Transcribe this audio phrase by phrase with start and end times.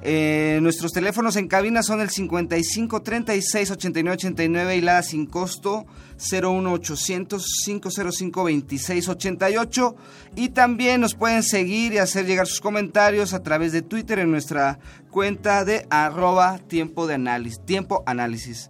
[0.03, 5.87] Eh, nuestros teléfonos en cabina son el 55 36 89 89 y la sin costo
[6.19, 9.95] 01800 505 26 88
[10.35, 14.29] y también nos pueden seguir y hacer llegar sus comentarios a través de Twitter en
[14.29, 14.77] nuestra
[15.09, 18.69] cuenta de arroba tiempo de análisis tiempo análisis.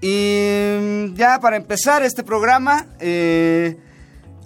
[0.00, 3.76] Y mm, ya para empezar este programa eh,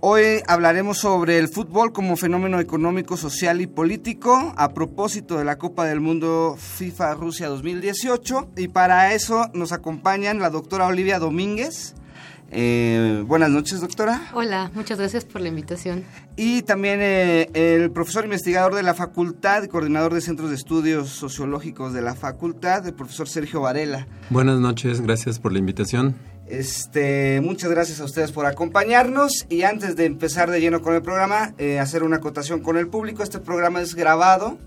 [0.00, 5.58] Hoy hablaremos sobre el fútbol como fenómeno económico, social y político a propósito de la
[5.58, 11.96] Copa del Mundo FIFA Rusia 2018 y para eso nos acompañan la doctora Olivia Domínguez.
[12.52, 14.30] Eh, buenas noches, doctora.
[14.32, 16.04] Hola, muchas gracias por la invitación.
[16.36, 21.92] Y también eh, el profesor investigador de la facultad coordinador de centros de estudios sociológicos
[21.92, 24.06] de la facultad, el profesor Sergio Varela.
[24.30, 26.14] Buenas noches, gracias por la invitación.
[26.48, 31.02] Este, muchas gracias a ustedes por acompañarnos y antes de empezar de lleno con el
[31.02, 33.22] programa, eh, hacer una acotación con el público.
[33.22, 34.58] Este programa es grabado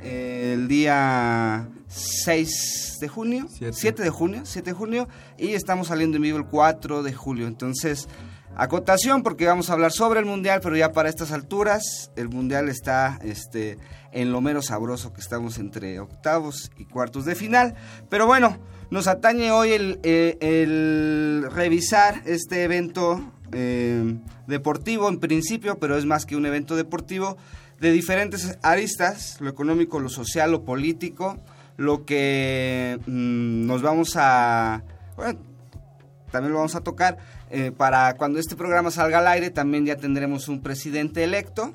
[0.00, 4.02] eh, el día 6 de junio, 7.
[4.02, 7.46] de junio, 7 de junio y estamos saliendo en vivo el 4 de julio.
[7.48, 8.08] Entonces,
[8.56, 12.70] acotación porque vamos a hablar sobre el mundial, pero ya para estas alturas el mundial
[12.70, 13.76] está este
[14.12, 17.74] en lo menos sabroso que estamos entre octavos y cuartos de final.
[18.08, 18.56] Pero bueno,
[18.90, 26.26] nos atañe hoy el, eh, revisar este evento eh, deportivo en principio, pero es más
[26.26, 27.36] que un evento deportivo,
[27.80, 31.38] de diferentes aristas, lo económico, lo social, lo político,
[31.76, 34.82] lo que mm, nos vamos a...
[35.16, 35.38] Bueno,
[36.30, 37.16] también lo vamos a tocar.
[37.50, 41.72] Eh, para cuando este programa salga al aire, también ya tendremos un presidente electo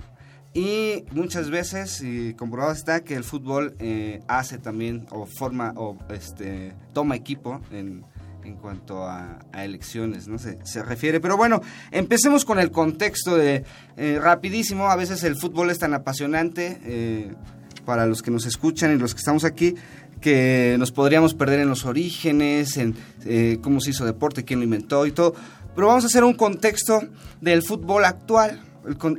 [0.56, 5.98] y muchas veces, y comprobado está, que el fútbol eh, hace también, o forma, o
[6.10, 8.06] este, toma equipo en,
[8.46, 10.40] en cuanto a, elecciones, ¿no?
[10.40, 11.20] Se, se, refiere.
[11.20, 11.62] Pero bueno,
[11.92, 13.66] empecemos con el contexto de,
[13.98, 17.34] eh, rapidísimo, a veces el fútbol es tan apasionante eh,
[17.84, 19.76] para los que nos escuchan y los que estamos aquí,
[20.22, 22.96] que nos podríamos perder en los orígenes, en
[23.62, 25.36] cómo se hizo deporte, quién lo inventó y todo.
[25.76, 27.02] Pero vamos a hacer un contexto
[27.42, 28.62] del fútbol actual,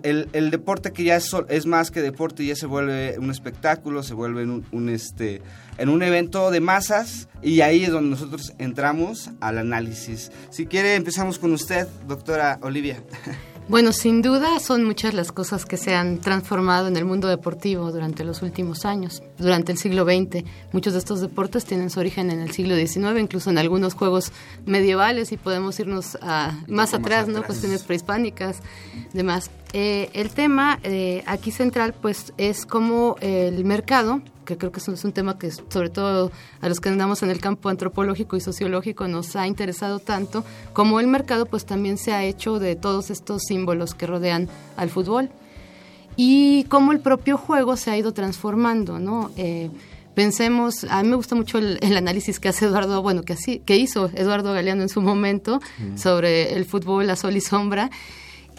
[0.03, 4.03] el, el, deporte que ya es, es, más que deporte, ya se vuelve un espectáculo,
[4.03, 5.43] se vuelve un, este,
[5.79, 10.31] en un evento de masas y ahí es donde nosotros entramos al análisis.
[10.51, 13.03] Si quiere, empezamos con usted, doctora Olivia.
[13.69, 17.91] Bueno, sin duda son muchas las cosas que se han transformado en el mundo deportivo
[17.91, 20.45] durante los últimos años, durante el siglo XX.
[20.71, 24.31] Muchos de estos deportes tienen su origen en el siglo XIX, incluso en algunos juegos
[24.67, 27.43] medievales y podemos irnos a, más, atrás, ¿no?
[27.43, 28.59] Cuestiones prehispánicas,
[29.13, 29.51] demás.
[29.79, 35.05] Eh, el tema eh, aquí central, pues, es cómo el mercado que creo que es
[35.05, 36.33] un tema que sobre todo
[36.63, 40.99] a los que andamos en el campo antropológico y sociológico nos ha interesado tanto, como
[40.99, 44.49] el mercado pues también se ha hecho de todos estos símbolos que rodean
[44.79, 45.29] al fútbol.
[46.17, 49.31] Y cómo el propio juego se ha ido transformando, ¿no?
[49.37, 49.69] Eh,
[50.15, 53.77] pensemos, a mí me gusta mucho el, análisis que hace Eduardo, bueno, que, así, que
[53.77, 55.61] hizo Eduardo Galeano en su momento
[55.97, 57.91] sobre el fútbol a sol y sombra,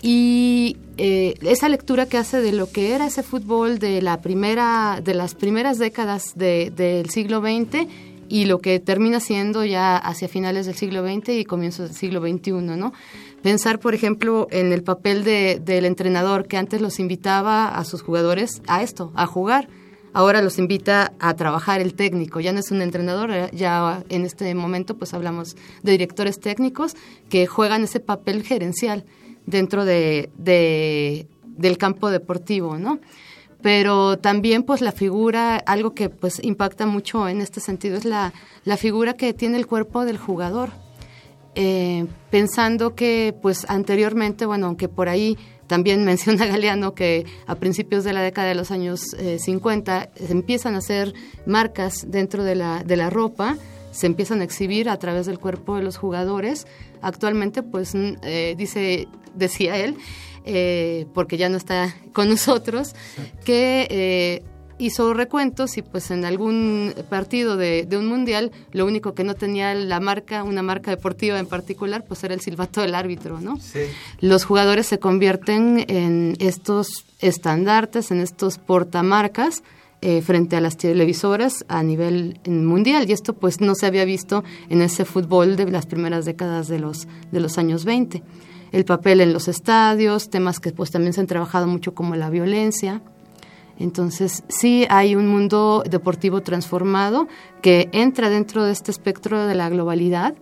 [0.01, 5.01] y eh, esa lectura que hace de lo que era ese fútbol de la primera
[5.03, 7.87] de las primeras décadas del siglo XX
[8.29, 12.21] y lo que termina siendo ya hacia finales del siglo XX y comienzos del siglo
[12.21, 12.93] XXI, ¿no?
[13.41, 18.01] Pensar, por ejemplo, en el papel de, del entrenador que antes los invitaba a sus
[18.01, 19.69] jugadores a esto, a jugar.
[20.13, 22.39] Ahora los invita a trabajar el técnico.
[22.39, 26.95] Ya no es un entrenador, ya en este momento pues hablamos de directores técnicos
[27.29, 29.05] que juegan ese papel gerencial
[29.47, 32.99] dentro de, del campo deportivo, ¿no?
[33.61, 38.31] pero también pues la figura, algo que pues impacta mucho en este sentido es la,
[38.63, 40.69] la figura que tiene el cuerpo del jugador.
[41.55, 48.03] Eh, pensando que pues anteriormente, bueno, aunque por ahí también menciona Galeano que a principios
[48.03, 49.01] de la década de los años
[49.39, 51.13] 50 eh, se empiezan a hacer
[51.47, 53.57] marcas dentro de la, de la ropa,
[53.91, 56.67] se empiezan a exhibir a través del cuerpo de los jugadores.
[57.01, 59.07] Actualmente, pues, eh, dice,
[59.37, 59.95] decía él,
[60.45, 62.95] eh, porque ya no está con nosotros,
[63.45, 64.43] que
[64.79, 69.73] hizo recuentos y pues en algún partido de, un mundial lo único que no tenía
[69.73, 73.59] la marca, una marca deportiva en particular, pues era el silbato del árbitro, ¿no?
[74.19, 79.63] Los jugadores se convierten en estos estandartes, en estos portamarcas
[80.01, 84.43] eh, frente a las televisoras a nivel mundial y esto pues no se había visto
[84.69, 88.21] en ese fútbol de las primeras décadas de los, de los años 20.
[88.71, 92.29] El papel en los estadios, temas que pues también se han trabajado mucho como la
[92.29, 93.01] violencia,
[93.79, 97.27] entonces, sí hay un mundo deportivo transformado
[97.61, 100.35] que entra dentro de este espectro de la globalidad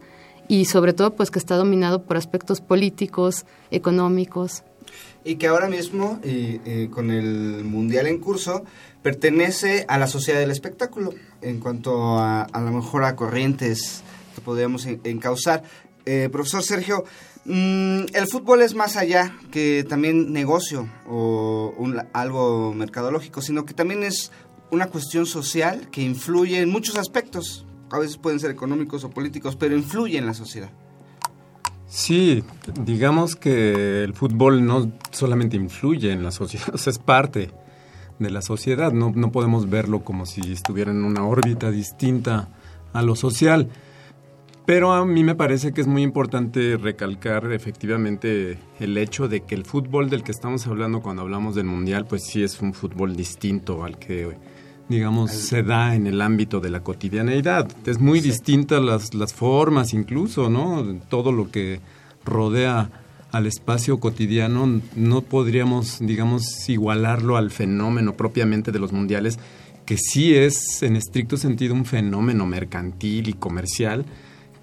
[0.48, 4.64] y sobre todo pues que está dominado por aspectos políticos, económicos.
[5.24, 6.20] Y que ahora mismo,
[6.92, 8.64] con el Mundial en curso,
[9.02, 14.02] pertenece a la sociedad del espectáculo en cuanto a, a lo mejor a corrientes
[14.36, 15.64] que podríamos encauzar.
[16.06, 17.04] Eh, profesor Sergio,
[17.46, 21.74] Mm, el fútbol es más allá que también negocio o
[22.14, 24.32] algo mercadológico, sino que también es
[24.72, 27.66] una cuestión social que influye en muchos aspectos.
[27.92, 30.72] A veces pueden ser económicos o políticos, pero influye en la sociedad.
[31.88, 32.44] Sí,
[32.84, 37.52] digamos que el fútbol no solamente influye en la sociedad, es parte
[38.18, 38.92] de la sociedad.
[38.92, 42.50] No, no podemos verlo como si estuviera en una órbita distinta
[42.92, 43.70] a lo social.
[44.66, 49.54] Pero a mí me parece que es muy importante recalcar efectivamente el hecho de que
[49.54, 53.16] el fútbol del que estamos hablando cuando hablamos del Mundial, pues sí es un fútbol
[53.16, 54.36] distinto al que,
[54.90, 57.70] digamos, se da en el ámbito de la cotidianeidad.
[57.86, 60.84] Es muy distinta las, las formas incluso, ¿no?
[61.10, 61.80] Todo lo que
[62.24, 62.90] rodea
[63.32, 69.38] al espacio cotidiano, no podríamos, digamos, igualarlo al fenómeno propiamente de los mundiales,
[69.86, 74.06] que sí es en estricto sentido un fenómeno mercantil y comercial,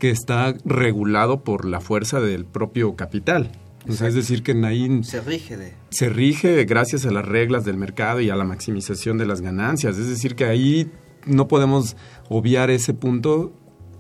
[0.03, 3.53] que está regulado por la fuerza del propio capital.
[3.87, 8.29] es decir, que ahí se rige se rige gracias a las reglas del mercado y
[8.29, 9.99] a la maximización de las ganancias.
[9.99, 10.91] Es decir, que ahí
[11.25, 11.97] no podemos
[12.29, 13.53] obviar ese punto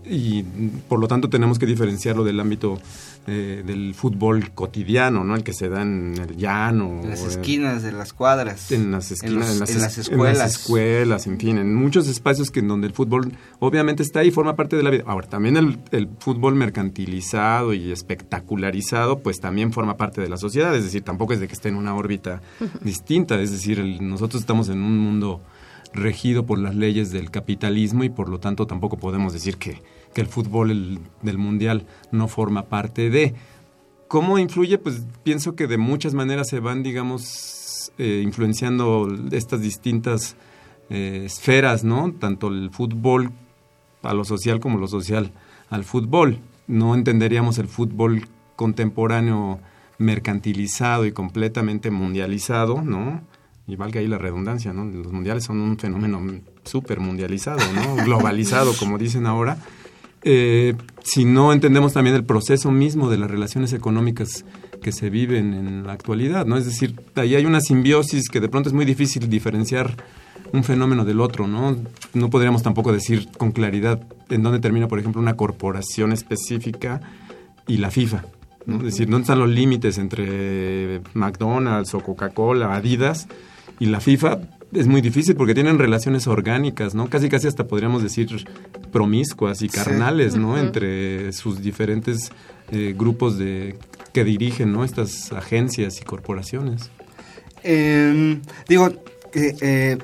[0.05, 0.43] y
[0.89, 2.79] por lo tanto tenemos que diferenciarlo del ámbito
[3.27, 5.37] eh, del fútbol cotidiano, ¿no?
[5.37, 7.03] El que se da en el llano.
[7.03, 8.73] En las esquinas de las cuadras.
[8.73, 10.35] En las esquinas, en, las, escuelas.
[10.35, 14.21] En las escuelas, en fin, en muchos espacios que en donde el fútbol obviamente está
[14.21, 15.05] ahí y forma parte de la vida.
[15.07, 20.75] Ahora, también el, el fútbol mercantilizado y espectacularizado, pues también forma parte de la sociedad,
[20.75, 22.43] es decir, tampoco es de que esté en una órbita
[22.83, 25.43] distinta, es decir, nosotros estamos en un mundo
[25.93, 29.83] regido por las leyes del capitalismo y por lo tanto tampoco podemos decir que,
[30.15, 33.35] el fútbol del mundial no forma parte de.
[34.09, 34.77] ¿Cómo influye?
[34.77, 40.37] Pues pienso que de muchas maneras se van, digamos, eh, influenciando estas distintas
[40.91, 42.13] eh, esferas, ¿no?
[42.13, 43.31] Tanto el fútbol
[44.03, 45.33] a lo social como lo social
[45.71, 46.41] al fútbol.
[46.67, 49.61] No entenderíamos el fútbol contemporáneo
[49.97, 53.23] mercantilizado y completamente mundializado, ¿no?
[53.67, 54.85] Y valga ahí la redundancia, ¿no?
[54.85, 56.21] Los mundiales son un fenómeno
[56.65, 57.97] súper mundializado, ¿no?
[58.05, 59.59] Globalizado, como dicen ahora.
[60.25, 64.45] Eh, si no entendemos también el proceso mismo de las relaciones económicas
[64.81, 66.57] que se viven en la actualidad, ¿no?
[66.57, 69.97] Es decir, ahí hay una simbiosis que de pronto es muy difícil diferenciar
[70.53, 71.77] un fenómeno del otro, ¿no?
[72.15, 77.01] No podríamos tampoco decir con claridad en dónde termina, por ejemplo, una corporación específica
[77.67, 78.25] y la FIFA,
[78.67, 78.77] ¿no?
[78.79, 83.29] Es decir, ¿dónde están los límites entre McDonald's o Coca-Cola, Adidas?
[83.79, 84.41] Y la FIFA
[84.73, 87.09] es muy difícil porque tienen relaciones orgánicas, ¿no?
[87.11, 88.29] Casi casi hasta podríamos decir
[88.91, 90.59] promiscuas y carnales, ¿no?
[90.59, 92.33] Entre sus diferentes
[92.71, 93.77] eh, grupos de
[94.13, 94.85] que dirigen, ¿no?
[94.85, 96.91] Estas agencias y corporaciones.
[97.63, 98.91] Em, digo,
[99.35, 99.99] eh,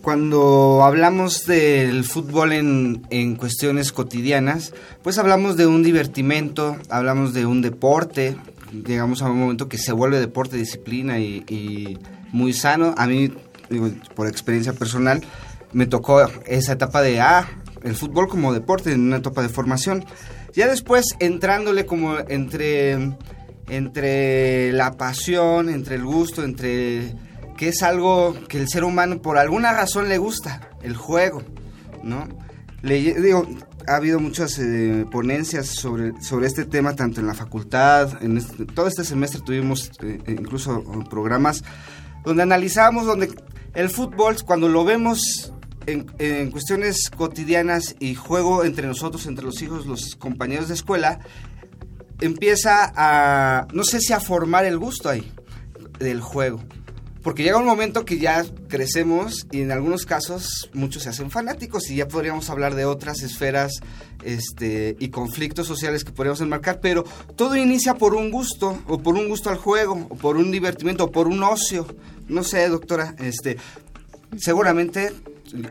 [0.00, 4.72] cuando hablamos del fútbol en, en, cuestiones cotidianas,
[5.02, 8.36] pues hablamos de un divertimento, hablamos de un deporte,
[8.86, 11.98] llegamos a un momento que se vuelve deporte, disciplina y
[12.32, 12.94] muy sano.
[12.96, 13.32] A mí,
[13.70, 15.22] digo, por experiencia personal,
[15.72, 17.48] me tocó esa etapa de, ah,
[17.84, 20.04] el fútbol como deporte, en una etapa de formación.
[20.54, 23.16] Ya después, entrándole como entre,
[23.68, 27.14] entre la pasión, entre el gusto, entre
[27.56, 31.42] que es algo que el ser humano por alguna razón le gusta, el juego,
[32.02, 32.26] ¿no?
[32.82, 33.46] Le, digo,
[33.86, 38.66] ha habido muchas eh, ponencias sobre, sobre este tema, tanto en la facultad, en este,
[38.66, 41.62] todo este semestre tuvimos eh, incluso programas
[42.24, 43.34] donde analizamos, donde
[43.74, 45.52] el fútbol, cuando lo vemos
[45.86, 51.20] en, en, cuestiones cotidianas y juego entre nosotros, entre los hijos, los compañeros de escuela,
[52.20, 55.32] empieza a, no sé si a formar el gusto ahí
[55.98, 56.60] del juego.
[57.22, 61.88] Porque llega un momento que ya crecemos y en algunos casos muchos se hacen fanáticos
[61.90, 63.80] y ya podríamos hablar de otras esferas
[64.24, 67.04] este, y conflictos sociales que podríamos enmarcar, pero
[67.36, 71.04] todo inicia por un gusto, o por un gusto al juego, o por un divertimento,
[71.04, 71.86] o por un ocio.
[72.28, 73.56] No sé, doctora, este,
[74.36, 75.12] seguramente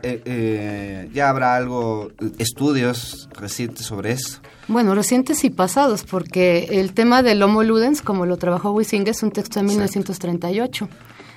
[0.02, 4.40] eh, eh, ya habrá algo, estudios recientes sobre eso.
[4.68, 9.22] Bueno, recientes y pasados, porque el tema del Homo Ludens, como lo trabajó Wissing, es
[9.22, 10.88] un texto de 1938.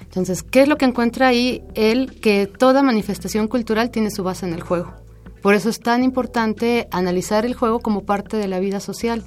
[0.06, 1.62] Entonces, ¿qué es lo que encuentra ahí?
[1.74, 4.94] Él que toda manifestación cultural tiene su base en el juego.
[5.42, 9.24] Por eso es tan importante analizar el juego como parte de la vida social.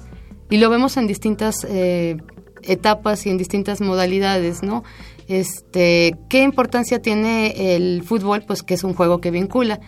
[0.49, 2.17] Y lo vemos en distintas eh,
[2.63, 4.83] etapas y en distintas modalidades, ¿no?
[5.27, 8.43] Este, ¿Qué importancia tiene el fútbol?
[8.45, 9.79] Pues que es un juego que vincula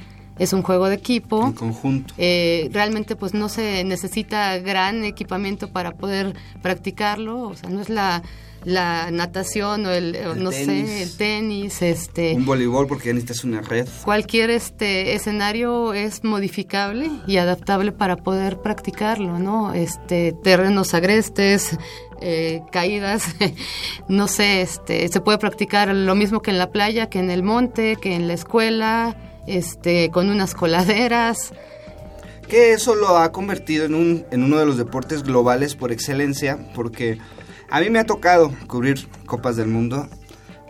[0.41, 1.45] es un juego de equipo.
[1.45, 2.13] En conjunto.
[2.17, 7.89] Eh, realmente pues no se necesita gran equipamiento para poder practicarlo, o sea, no es
[7.89, 8.23] la
[8.63, 13.61] la natación o el, no sé el tenis este un voleibol porque ya necesitas una
[13.61, 13.87] red.
[14.03, 21.77] cualquier este escenario es modificable y adaptable para poder practicarlo no este terrenos agrestes
[22.21, 23.35] eh, caídas
[24.07, 27.41] no sé este se puede practicar lo mismo que en la playa que en el
[27.41, 29.15] monte que en la escuela
[29.47, 31.53] este con unas coladeras.
[32.47, 36.57] Que eso lo ha convertido en un en uno de los deportes globales por excelencia
[36.75, 37.17] porque
[37.71, 40.07] a mí me ha tocado cubrir Copas del Mundo,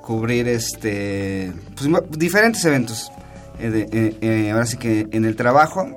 [0.01, 3.11] cubrir este pues, diferentes eventos.
[3.59, 5.89] Eh, eh, eh, ahora sí que en el trabajo.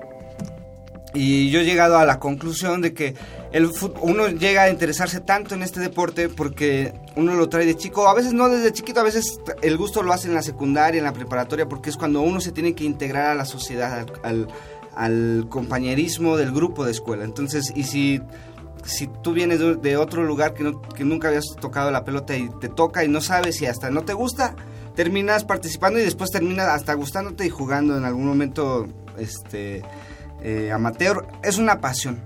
[1.12, 3.14] Y yo he llegado a la conclusión de que
[3.52, 3.70] el
[4.00, 8.14] uno llega a interesarse tanto en este deporte porque uno lo trae de chico, a
[8.14, 11.12] veces no desde chiquito, a veces el gusto lo hace en la secundaria, en la
[11.12, 14.48] preparatoria, porque es cuando uno se tiene que integrar a la sociedad, al,
[14.96, 17.22] al compañerismo del grupo de escuela.
[17.24, 18.20] Entonces, y si
[18.84, 22.68] si tú vienes de, otro lugar que, que nunca habías tocado la pelota y te
[22.68, 24.54] toca y no sabes si hasta no te gusta,
[24.94, 28.86] terminas participando y después terminas hasta gustándote y jugando en algún momento
[29.18, 29.82] este
[30.42, 31.26] eh, amateur.
[31.42, 32.20] Es una pasión.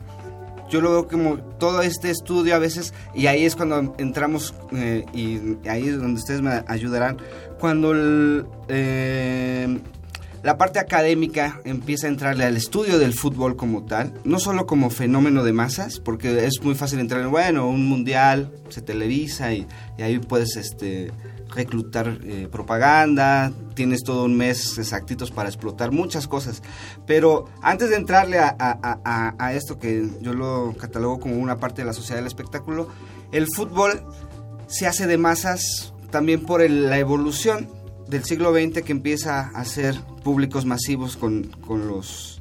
[0.68, 5.06] Yo lo veo como todo este estudio a veces, y ahí es cuando entramos, eh,
[5.14, 7.16] y ahí es donde ustedes me ayudarán,
[7.58, 9.78] cuando el, eh,
[10.48, 14.88] la parte académica empieza a entrarle al estudio del fútbol como tal, no solo como
[14.88, 19.66] fenómeno de masas, porque es muy fácil entrar en, bueno, un mundial se televisa y,
[19.98, 21.12] ahí puedes este,
[21.54, 26.62] reclutar eh, propaganda, tienes todo un mes exactitos para explotar muchas cosas.
[27.06, 31.92] Pero antes de entrarle a, esto que yo lo catalogo como una parte de la
[31.92, 32.88] sociedad del espectáculo,
[33.32, 34.02] el fútbol
[34.66, 37.68] se hace de masas también por la evolución
[38.08, 42.40] del siglo XX que empieza a hacer públicos masivos con, con los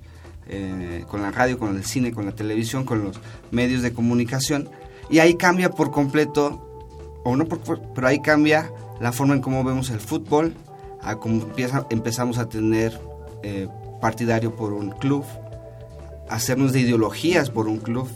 [0.50, 3.20] eh, con la radio, con el cine, con la televisión, con los
[3.52, 4.70] medios de comunicación
[5.10, 6.64] y ahí cambia por completo
[7.24, 10.54] o no pero ahí cambia la forma en cómo vemos el fútbol,
[11.20, 13.00] cómo empieza, empezamos a tener
[13.44, 13.68] eh,
[14.02, 15.24] partidario por un club,
[16.30, 18.10] hacernos de ideologías por un club.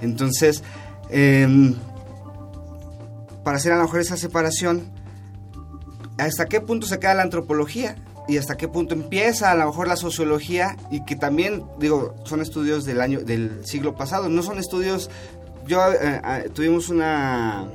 [0.00, 0.62] Entonces,
[1.10, 1.74] em,
[3.42, 4.84] para hacer a lo mejor esa separación,
[6.18, 7.96] hasta qué punto se queda la antropología
[8.28, 12.42] y hasta qué punto empieza a lo mejor la sociología y que también digo son
[12.42, 15.10] estudios del año del siglo pasado no son estudios
[15.66, 17.68] yo eh, eh, tuvimos una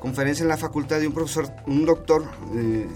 [0.00, 2.24] conferencia en la facultad de un profesor un doctor
[2.56, 2.88] eh,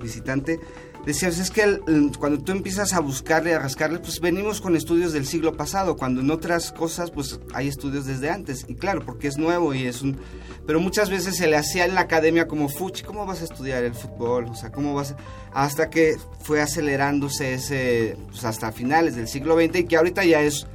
[0.00, 0.60] visitante
[1.08, 1.80] decías, es que
[2.18, 6.20] cuando tú empiezas a buscarle, a rascarle, pues venimos con estudios del siglo pasado, cuando
[6.20, 8.66] en otras cosas pues hay estudios desde antes.
[8.68, 10.18] Y claro, porque es nuevo y es un...
[10.66, 13.84] Pero muchas veces se le hacía en la academia como, fuchi, ¿cómo vas a estudiar
[13.84, 14.44] el fútbol?
[14.50, 15.14] O sea, ¿cómo vas
[15.54, 20.42] Hasta que fue acelerándose ese, pues hasta finales del siglo XX y que ahorita ya
[20.42, 20.66] es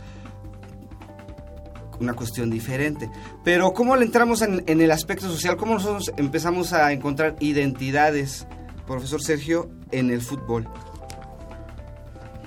[1.99, 3.07] una cuestión diferente.
[3.43, 5.57] Pero ¿cómo le entramos en, en el aspecto social?
[5.57, 8.47] ¿Cómo nosotros empezamos a encontrar identidades?
[8.85, 10.67] Profesor Sergio, en el fútbol?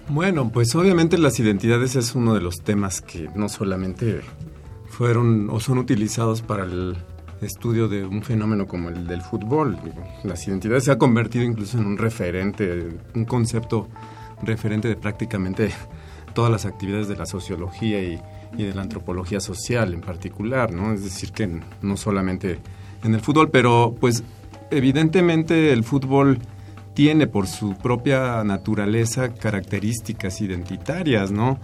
[0.09, 4.21] Bueno, pues obviamente las identidades es uno de los temas que no solamente
[4.89, 6.97] fueron o son utilizados para el
[7.41, 9.79] estudio de un fenómeno como el del fútbol.
[10.23, 13.89] Las identidades se ha convertido incluso en un referente, un concepto
[14.43, 15.71] referente de prácticamente
[16.35, 18.21] todas las actividades de la sociología y,
[18.57, 20.93] y de la antropología social en particular, ¿no?
[20.93, 22.59] Es decir, que no solamente
[23.03, 24.23] en el fútbol, pero pues
[24.71, 26.39] evidentemente el fútbol
[26.95, 31.59] tiene por su propia naturaleza características identitarias, ¿no?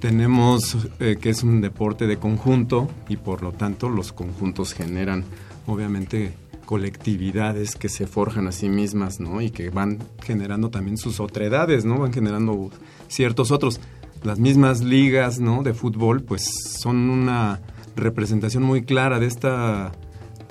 [0.00, 5.24] Tenemos eh, que es un deporte de conjunto y por lo tanto los conjuntos generan
[5.66, 6.34] obviamente
[6.66, 9.40] colectividades que se forjan a sí mismas, ¿no?
[9.40, 11.98] Y que van generando también sus otredades, ¿no?
[11.98, 12.70] Van generando
[13.08, 13.80] ciertos otros.
[14.24, 15.62] Las mismas ligas, ¿no?
[15.62, 16.44] De fútbol, pues
[16.78, 17.60] son una
[17.94, 19.92] representación muy clara de esta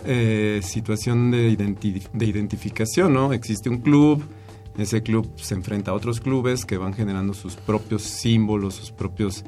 [0.06, 3.34] eh, situación de, de identificación, ¿no?
[3.34, 4.24] Existe un club,
[4.78, 9.44] ese club se enfrenta a otros clubes que van generando sus propios símbolos, sus propios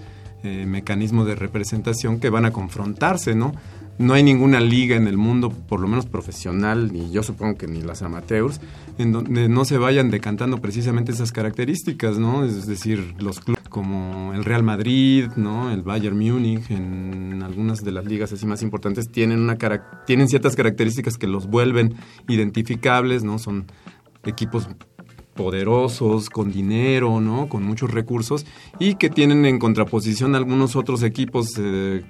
[0.46, 3.54] eh, mecanismos de representación que van a confrontarse, ¿no?
[3.98, 7.68] No hay ninguna liga en el mundo, por lo menos profesional, ni yo supongo que
[7.68, 8.60] ni las amateurs,
[8.98, 12.44] en donde no se vayan decantando precisamente esas características, ¿no?
[12.44, 15.72] Es decir, los clubes como el Real Madrid, ¿no?
[15.72, 19.58] El Bayern Múnich, en algunas de las ligas así más importantes tienen una
[20.06, 21.96] tienen ciertas características que los vuelven
[22.30, 23.40] identificables, ¿no?
[23.40, 23.66] Son
[24.26, 24.70] equipos
[25.34, 27.50] poderosos, con dinero, ¿no?
[27.50, 28.46] Con muchos recursos
[28.78, 32.06] y que tienen en contraposición algunos otros equipos eh,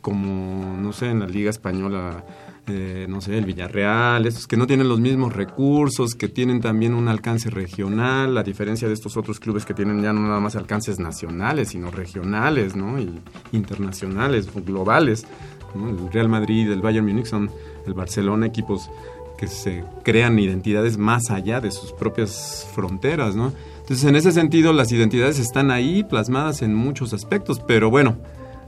[0.00, 2.24] como, no sé, en la Liga Española,
[2.72, 6.94] eh, no sé, el Villarreal, estos que no tienen los mismos recursos, que tienen también
[6.94, 10.54] un alcance regional, a diferencia de estos otros clubes que tienen ya no nada más
[10.56, 12.98] alcances nacionales, sino regionales, ¿no?
[13.00, 13.20] Y
[13.52, 15.26] internacionales, globales.
[15.74, 17.50] El Real Madrid, el Bayern Múnich son
[17.86, 18.88] el Barcelona, equipos
[19.36, 23.34] que se crean identidades más allá de sus propias fronteras.
[23.34, 28.18] Entonces, en ese sentido, las identidades están ahí plasmadas en muchos aspectos, pero bueno,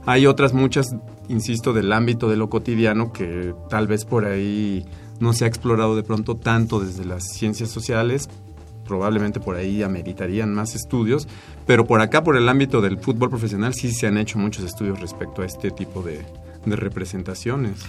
[0.05, 0.95] hay otras muchas,
[1.29, 4.85] insisto, del ámbito de lo cotidiano que tal vez por ahí
[5.19, 8.29] no se ha explorado de pronto tanto desde las ciencias sociales,
[8.85, 11.27] probablemente por ahí ameritarían más estudios,
[11.65, 14.99] pero por acá, por el ámbito del fútbol profesional, sí se han hecho muchos estudios
[14.99, 16.25] respecto a este tipo de,
[16.65, 17.79] representaciones.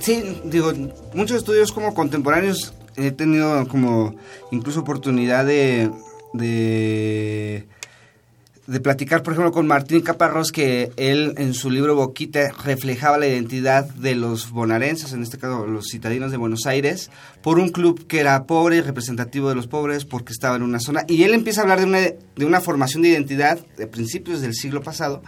[0.00, 0.72] Sí, digo,
[1.14, 4.14] muchos estudios como contemporáneos he tenido como
[4.50, 5.90] incluso oportunidad de,
[8.66, 13.26] de platicar, por ejemplo, con Martín Caparrós, que él en su libro Boquita reflejaba la
[13.26, 17.10] identidad de los bonaerenses, en este caso los citadinos de Buenos Aires,
[17.42, 21.04] por un club que era pobre, representativo de los pobres, porque estaba en una zona.
[21.08, 24.54] Y él empieza a hablar de una, de una formación de identidad de principios del
[24.54, 25.22] siglo pasado,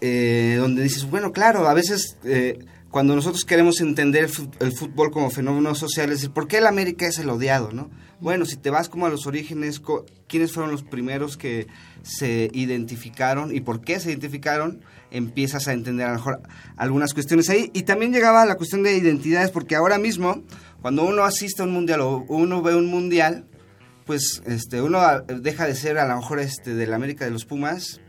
[0.00, 2.58] eh, donde dices, bueno, claro, a veces eh,
[2.90, 7.06] cuando nosotros queremos entender el fútbol como fenómeno social, es decir, ¿por qué el América
[7.06, 7.90] es el odiado, no?
[8.20, 9.80] Bueno, si te vas como a los orígenes,
[10.26, 11.68] ¿quiénes fueron los primeros que
[12.02, 14.80] se identificaron y por qué se identificaron?
[15.10, 16.40] Empiezas a entender a lo mejor
[16.76, 17.70] algunas cuestiones ahí.
[17.74, 20.42] Y también llegaba la cuestión de identidades, porque ahora mismo,
[20.82, 23.46] cuando uno asiste a un mundial o uno ve un mundial,
[24.08, 27.44] pues este, uno deja de ser a lo mejor este, de la América de los
[27.44, 28.00] Pumas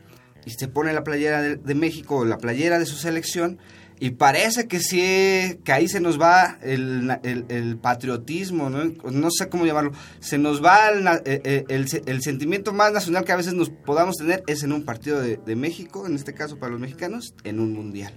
[0.45, 3.59] y se pone la playera de, México, la playera de su selección,
[3.99, 8.85] y parece que sí, que ahí se nos va el, patriotismo, ¿no?
[9.11, 9.31] ¿no?
[9.31, 10.91] sé cómo llamarlo, se nos va
[11.25, 14.83] eh, eh, el, sentimiento más nacional que a veces nos podamos tener es en un
[14.83, 18.13] partido de México, en este caso para los mexicanos, en un mundial.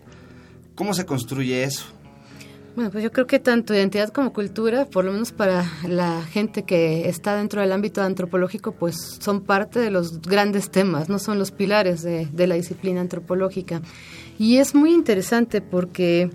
[0.75, 1.85] ¿Cómo se construye eso?
[2.75, 6.63] Bueno, pues yo creo que tanto identidad como cultura, por lo menos para la gente
[6.63, 11.39] que está dentro del ámbito antropológico, pues son parte de los grandes temas, no son
[11.39, 13.83] los pilares de, la disciplina antropológica.
[14.43, 16.29] Y es muy interesante porque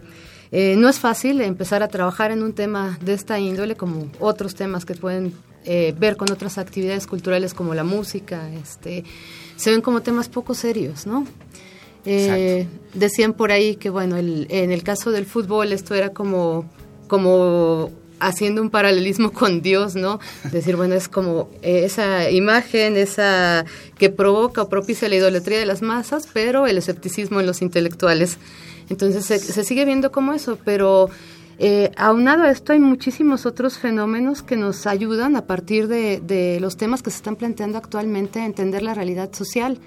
[0.54, 4.56] eh, no es fácil empezar a trabajar en un tema de esta índole como otros
[4.56, 5.34] temas que pueden
[5.66, 9.04] eh, ver con otras actividades culturales como la música, este,
[9.58, 11.28] se ven como temas poco serios, ¿no?
[12.06, 16.64] Eh, decían por ahí que, bueno, en el caso del fútbol esto era como,
[17.10, 20.20] como haciendo un paralelismo con Dios, ¿no?
[20.52, 23.66] Decir, bueno, es como esa imagen, esa
[23.98, 28.38] que provoca o propicia la idolatría de las masas, pero el escepticismo en los intelectuales.
[28.90, 31.10] Entonces se, sigue viendo como eso, pero
[31.60, 36.78] eh, aunado a esto hay muchísimos otros fenómenos que nos ayudan a partir de, los
[36.78, 39.80] temas que se están planteando actualmente a entender la realidad social.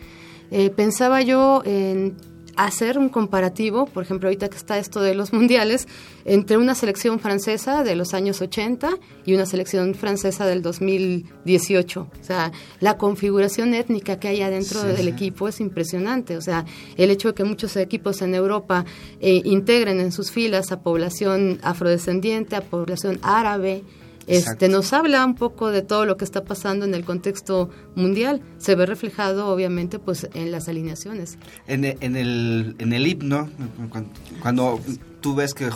[0.51, 2.17] Eh, pensaba yo en
[2.57, 5.89] hacer un comparativo, por ejemplo, ahorita que está esto de los mundiales,
[6.25, 8.91] entre una selección francesa de los años 80
[9.25, 12.01] y una selección francesa del 2018.
[12.01, 16.37] O sea, la configuración étnica que hay adentro del equipo es impresionante.
[16.37, 16.65] O sea,
[16.97, 18.85] el hecho de que muchos equipos en Europa
[19.21, 23.83] eh, integren en sus filas a población afrodescendiente, a población árabe,
[24.31, 28.41] este, nos habla un poco de todo lo que está pasando en el contexto mundial.
[28.59, 31.39] Se ve reflejado, obviamente, pues en las alineaciones.
[31.67, 33.49] En, en, el, en el himno,
[34.41, 34.81] cuando,
[35.21, 35.71] tú ves que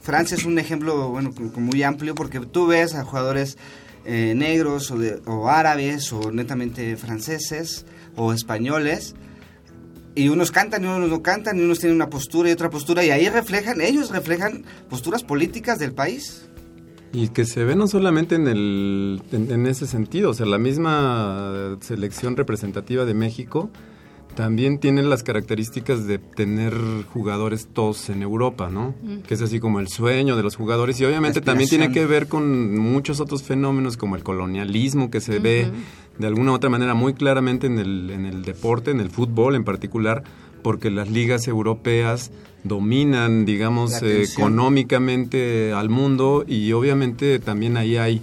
[0.00, 3.58] Francia es un ejemplo bueno muy amplio porque tú ves a jugadores
[4.04, 7.84] eh, negros o, de, o árabes o netamente franceses
[8.16, 9.14] o españoles
[10.14, 13.04] y unos cantan y unos no cantan y unos tienen una postura y otra postura
[13.04, 16.48] y ahí reflejan, ellos reflejan posturas políticas del país.
[17.12, 21.78] Y que se ve no solamente en, el, en, ese sentido, o sea, la misma
[21.80, 23.70] selección representativa de México
[24.34, 26.72] también tiene las características de tener
[27.12, 28.94] jugadores todos en Europa, ¿no?
[29.26, 32.28] Que es así como el sueño de los jugadores y obviamente también tiene que ver
[32.28, 35.68] con muchos otros fenómenos como el colonialismo que se ve
[36.18, 39.56] de alguna u otra manera muy claramente en el, en el deporte, en el fútbol
[39.56, 40.22] en particular,
[40.62, 42.30] porque las ligas europeas
[42.64, 48.22] dominan, digamos, económicamente al mundo y obviamente también ahí hay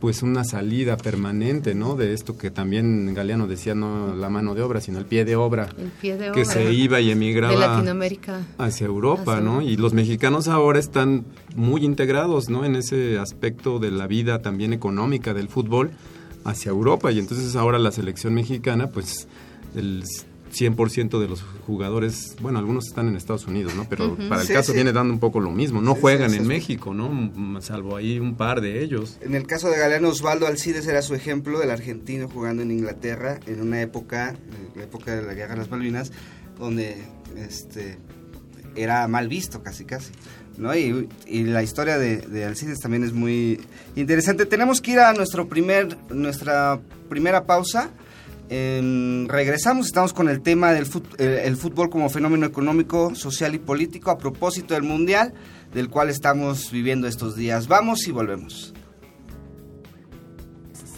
[0.00, 1.94] pues una salida permanente, ¿no?
[1.94, 5.36] De esto que también Galeano decía, no la mano de obra, sino el pie de
[5.36, 5.68] obra,
[6.00, 9.62] que se iba y emigraba de Latinoamérica hacia Europa, ¿no?
[9.62, 12.64] Y los mexicanos ahora están muy integrados, ¿no?
[12.64, 15.90] En ese aspecto de la vida también económica del fútbol
[16.44, 19.26] hacia Europa y entonces ahora la selección mexicana, pues
[19.74, 20.04] el
[20.52, 23.86] 100% de los jugadores, bueno, algunos están en Estados Unidos, ¿no?
[23.88, 25.80] Pero para el caso viene dando un poco lo mismo.
[25.80, 27.60] No juegan en México, ¿no?
[27.60, 29.18] Salvo ahí un par de ellos.
[29.20, 33.40] En el caso de Galeano Osvaldo Alcides era su ejemplo, del argentino jugando en Inglaterra
[33.46, 34.36] en una época,
[34.74, 36.12] la época de la Guerra de las Malvinas,
[36.58, 36.96] donde
[37.36, 37.98] este
[38.74, 40.12] era mal visto casi casi.
[40.58, 40.74] ¿no?
[40.74, 41.08] Y,
[41.44, 43.60] la historia de, de, Alcides también es muy
[43.94, 44.46] interesante.
[44.46, 47.90] Tenemos que ir a nuestro primer, nuestra primera pausa
[48.48, 50.86] regresamos, estamos con el tema del
[51.18, 55.34] el fútbol como fenómeno económico, social y político a propósito del Mundial,
[55.72, 57.68] del cual estamos viviendo estos días.
[57.68, 58.72] Vamos y volvemos.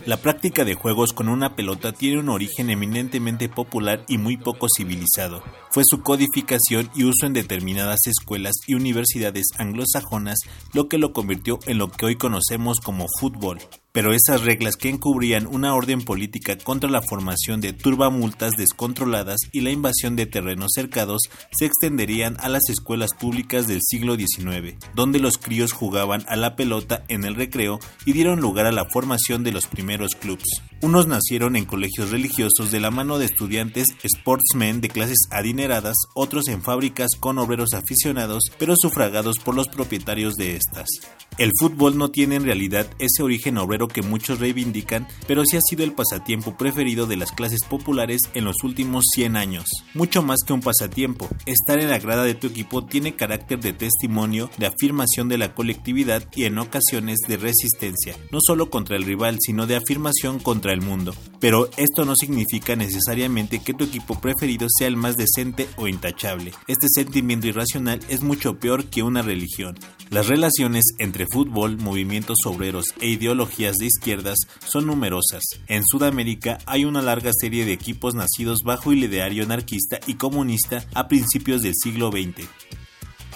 [0.09, 4.67] La práctica de juegos con una pelota tiene un origen eminentemente popular y muy poco
[4.75, 5.43] civilizado.
[5.79, 10.41] Fue su codificación y uso en determinadas escuelas y universidades anglosajonas
[10.75, 13.61] lo que lo convirtió en lo que hoy conocemos como fútbol
[13.99, 19.63] pero esas reglas que encubrían una orden política contra la formación de turbamultas descontroladas y
[19.63, 25.19] la invasión de terrenos cercados se extenderían a las escuelas públicas del siglo XIX, donde
[25.19, 29.43] los críos jugaban a la pelota en el recreo y dieron lugar a la formación
[29.43, 30.45] de los primeros clubs.
[30.81, 35.68] Unos nacieron en colegios religiosos de la mano de estudiantes sportsmen de clases adineradas,
[36.15, 40.89] otros en fábricas con obreros aficionados, pero sufragados por los propietarios de estas.
[41.37, 45.61] El fútbol no tiene en realidad ese origen obrero que muchos reivindican, pero sí ha
[45.61, 49.65] sido el pasatiempo preferido de las clases populares en los últimos 100 años.
[49.95, 53.73] Mucho más que un pasatiempo, estar en la grada de tu equipo tiene carácter de
[53.73, 59.05] testimonio, de afirmación de la colectividad y en ocasiones de resistencia, no solo contra el
[59.05, 61.15] rival, sino de afirmación contra el mundo.
[61.39, 66.53] Pero esto no significa necesariamente que tu equipo preferido sea el más decente o intachable.
[66.67, 69.79] Este sentimiento irracional es mucho peor que una religión.
[70.11, 75.43] Las relaciones entre fútbol, movimientos obreros e ideologías de izquierdas son numerosas.
[75.67, 80.85] En Sudamérica hay una larga serie de equipos nacidos bajo el ideario anarquista y comunista
[80.95, 82.49] a principios del siglo XX.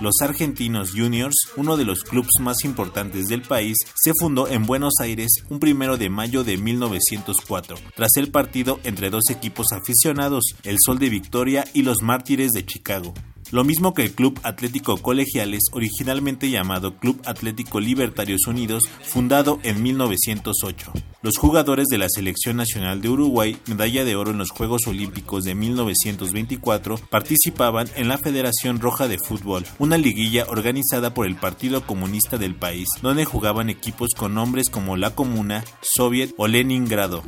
[0.03, 4.95] Los Argentinos Juniors, uno de los clubes más importantes del país, se fundó en Buenos
[5.01, 10.79] Aires un primero de mayo de 1904, tras el partido entre dos equipos aficionados, el
[10.85, 13.15] Sol de Victoria y los Mártires de Chicago
[13.53, 19.83] lo mismo que el Club Atlético Colegiales, originalmente llamado Club Atlético Libertarios Unidos, fundado en
[19.83, 20.93] 1908.
[21.21, 25.45] Los jugadores de la Selección Nacional de Uruguay, medalla de oro en los Juegos Olímpicos
[25.45, 31.87] de 1924, participaban en la Federación Roja de Fútbol, una liguilla organizada por el Partido
[31.87, 37.23] Comunista del país, donde jugaban equipos con nombres como La Comuna, Soviet o Leningrado.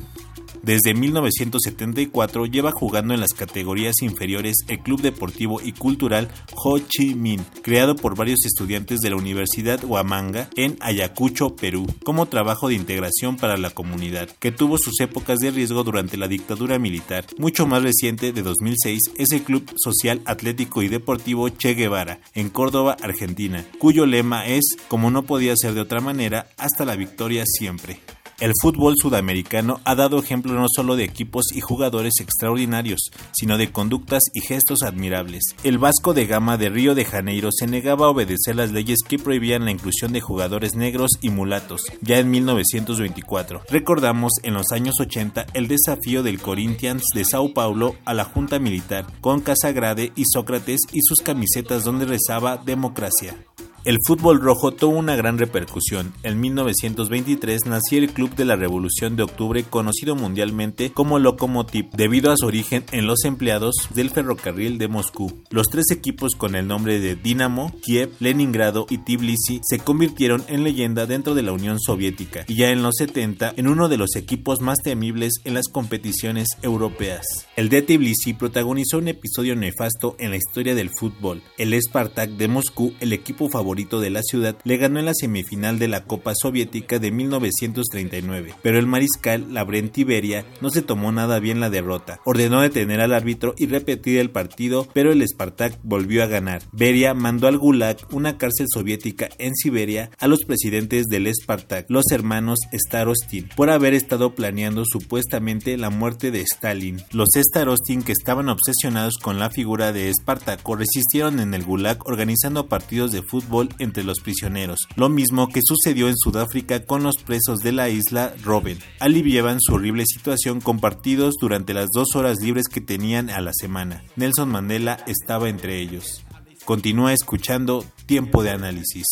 [0.62, 7.14] Desde 1974 lleva jugando en las categorías inferiores el Club Deportivo y Cultural Ho Chi
[7.14, 12.74] Minh, creado por varios estudiantes de la Universidad Huamanga en Ayacucho, Perú, como trabajo de
[12.74, 17.26] integración para la comunidad, que tuvo sus épocas de riesgo durante la dictadura militar.
[17.38, 22.50] Mucho más reciente, de 2006, es el Club Social Atlético y Deportivo Che Guevara, en
[22.50, 27.44] Córdoba, Argentina, cuyo lema es, como no podía ser de otra manera, hasta la victoria
[27.46, 28.00] siempre.
[28.40, 33.70] El fútbol sudamericano ha dado ejemplo no solo de equipos y jugadores extraordinarios, sino de
[33.70, 35.42] conductas y gestos admirables.
[35.62, 39.20] El Vasco de Gama de Río de Janeiro se negaba a obedecer las leyes que
[39.20, 43.62] prohibían la inclusión de jugadores negros y mulatos, ya en 1924.
[43.70, 48.58] Recordamos en los años 80 el desafío del Corinthians de Sao Paulo a la Junta
[48.58, 53.36] Militar con Casagrade y Sócrates y sus camisetas donde rezaba democracia.
[53.84, 56.14] El fútbol rojo tuvo una gran repercusión.
[56.22, 62.32] En 1923 nació el Club de la Revolución de Octubre, conocido mundialmente como Lokomotiv, debido
[62.32, 65.38] a su origen en los empleados del ferrocarril de Moscú.
[65.50, 70.64] Los tres equipos con el nombre de Dinamo, Kiev, Leningrado y Tbilisi se convirtieron en
[70.64, 74.16] leyenda dentro de la Unión Soviética y ya en los 70 en uno de los
[74.16, 77.26] equipos más temibles en las competiciones europeas.
[77.54, 81.42] El de Tbilisi protagonizó un episodio nefasto en la historia del fútbol.
[81.58, 85.78] El Spartak de Moscú, el equipo favorito de la ciudad, le ganó en la semifinal
[85.78, 91.40] de la Copa Soviética de 1939, pero el mariscal Lavrenti Beria no se tomó nada
[91.40, 92.20] bien la derrota.
[92.24, 96.62] Ordenó detener al árbitro y repetir el partido, pero el Spartak volvió a ganar.
[96.72, 102.04] Beria mandó al Gulag, una cárcel soviética en Siberia, a los presidentes del Spartak, los
[102.12, 107.02] hermanos Starostin, por haber estado planeando supuestamente la muerte de Stalin.
[107.12, 112.68] Los Starostin, que estaban obsesionados con la figura de Espartaco, resistieron en el Gulag organizando
[112.68, 117.60] partidos de fútbol entre los prisioneros, lo mismo que sucedió en Sudáfrica con los presos
[117.60, 118.78] de la isla Robben.
[119.00, 123.52] Aliviaban su horrible situación con partidos durante las dos horas libres que tenían a la
[123.52, 124.04] semana.
[124.16, 126.24] Nelson Mandela estaba entre ellos.
[126.64, 129.04] Continúa escuchando Tiempo de Análisis.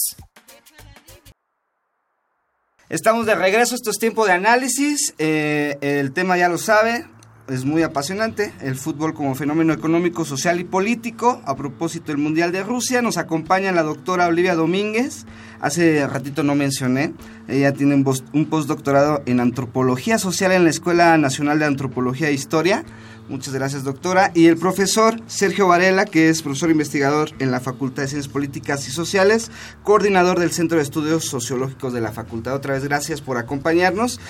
[2.89, 7.07] Estamos de regreso, esto es tiempo de análisis, eh, el tema ya lo sabe,
[7.49, 11.43] es muy apasionante, el fútbol como fenómeno económico, social y político.
[11.45, 15.27] A propósito del Mundial de Rusia, nos acompaña la doctora Olivia Domínguez.
[15.61, 17.15] Hace ratito no mencioné,
[17.49, 22.85] ella tiene un postdoctorado en antropología social en la Escuela Nacional de Antropología e Historia
[23.29, 24.33] Muchas gracias, doctora.
[24.35, 28.87] Y el profesor Sergio Varela, que es profesor investigador en la Facultad de Ciencias Políticas
[28.89, 29.51] y Sociales,
[29.85, 32.55] coordinador del Centro de Estudios Sociológicos de la Facultad.
[32.55, 34.21] Otra vez, gracias por acompañarnos.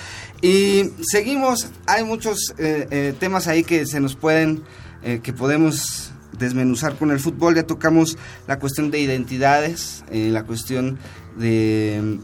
[0.41, 4.63] Y seguimos, hay muchos eh, eh, temas ahí que se nos pueden,
[5.01, 7.55] eh, que podemos desmenuzar con el fútbol.
[7.55, 10.99] Ya tocamos la cuestión de identidades, la cuestión
[11.35, 12.19] de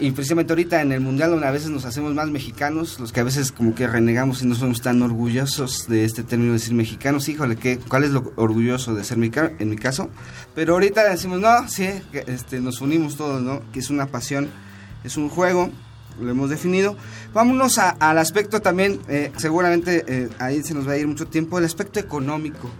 [0.00, 3.20] y precisamente ahorita en el Mundial donde a veces nos hacemos más mexicanos, los que
[3.20, 6.74] a veces como que renegamos y no somos tan orgullosos de este término de decir
[6.74, 10.10] mexicanos, híjole, ¿qué, ¿cuál es lo orgulloso de ser mexicano en mi caso?
[10.54, 13.62] Pero ahorita decimos, no, sí, este, nos unimos todos, ¿no?
[13.72, 14.48] Que es una pasión,
[15.04, 15.70] es un juego,
[16.20, 16.96] lo hemos definido.
[17.32, 21.58] Vámonos al aspecto también, eh, seguramente eh, ahí se nos va a ir mucho tiempo,
[21.58, 22.70] el aspecto económico.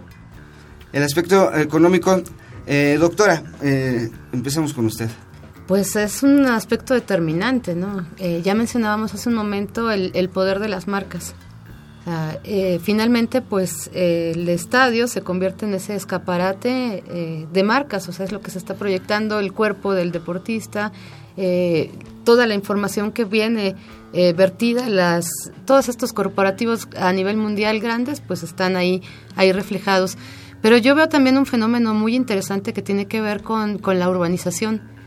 [0.91, 2.21] El aspecto económico,
[2.65, 3.43] eh, doctora,
[4.31, 5.09] empecemos con usted.
[5.69, 8.03] Pues es un aspecto determinante, ¿no?
[8.17, 11.35] Eh, ya mencionábamos hace un momento el, poder de las marcas.
[12.43, 18.25] Eh, finalmente, pues el estadio se convierte en ese escaparate eh, de marcas, o sea,
[18.25, 20.91] es lo que se está proyectando, el cuerpo del deportista,
[22.23, 23.75] toda la información que viene
[24.11, 25.29] vertida, las,
[25.65, 29.03] todos estos corporativos a nivel mundial grandes, pues están ahí,
[29.35, 30.17] ahí reflejados.
[30.63, 34.09] Pero yo veo también un fenómeno muy interesante que tiene que ver con, con la
[34.09, 34.97] urbanización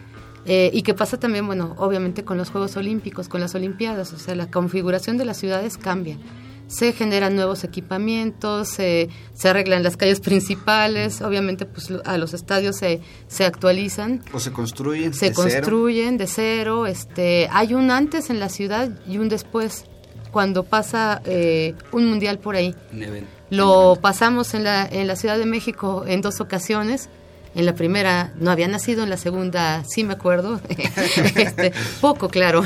[0.45, 4.19] eh, y que pasa también, bueno, obviamente con los Juegos Olímpicos, con las Olimpiadas, o
[4.19, 6.19] sea, la configuración de las ciudades cambia.
[6.67, 12.77] Se generan nuevos equipamientos, se, se arreglan las calles principales, obviamente pues a los estadios
[12.77, 14.23] se, se actualizan.
[14.33, 15.13] O se construyen.
[15.13, 16.87] Se construyen de cero.
[16.87, 19.85] Este, hay un antes en la ciudad y un después
[20.31, 22.75] cuando pasa eh, un mundial por ahí.
[23.51, 27.11] Lo pasamos en la, en la Ciudad de México en dos ocasiones
[27.55, 30.61] en la primera no había nacido, en la segunda sí me acuerdo,
[31.37, 32.65] este, poco claro,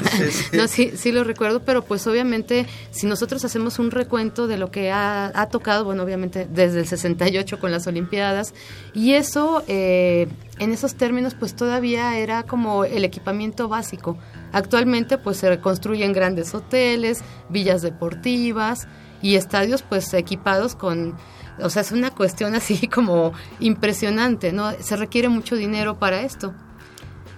[0.53, 4.71] no sí, sí lo recuerdo, pero pues obviamente si nosotros hacemos un recuento de lo
[4.71, 8.55] que ha, tocado, bueno, obviamente desde el 68 con las Olimpiadas,
[8.95, 14.19] y eso eh, en esos términos pues todavía era como el equipamiento básico.
[14.53, 18.89] Actualmente pues se reconstruyen grandes hoteles, villas deportivas
[19.23, 21.15] y estadios pues equipados con
[21.61, 24.73] o sea, es una cuestión así como impresionante, ¿no?
[24.81, 26.55] Se requiere mucho dinero para esto.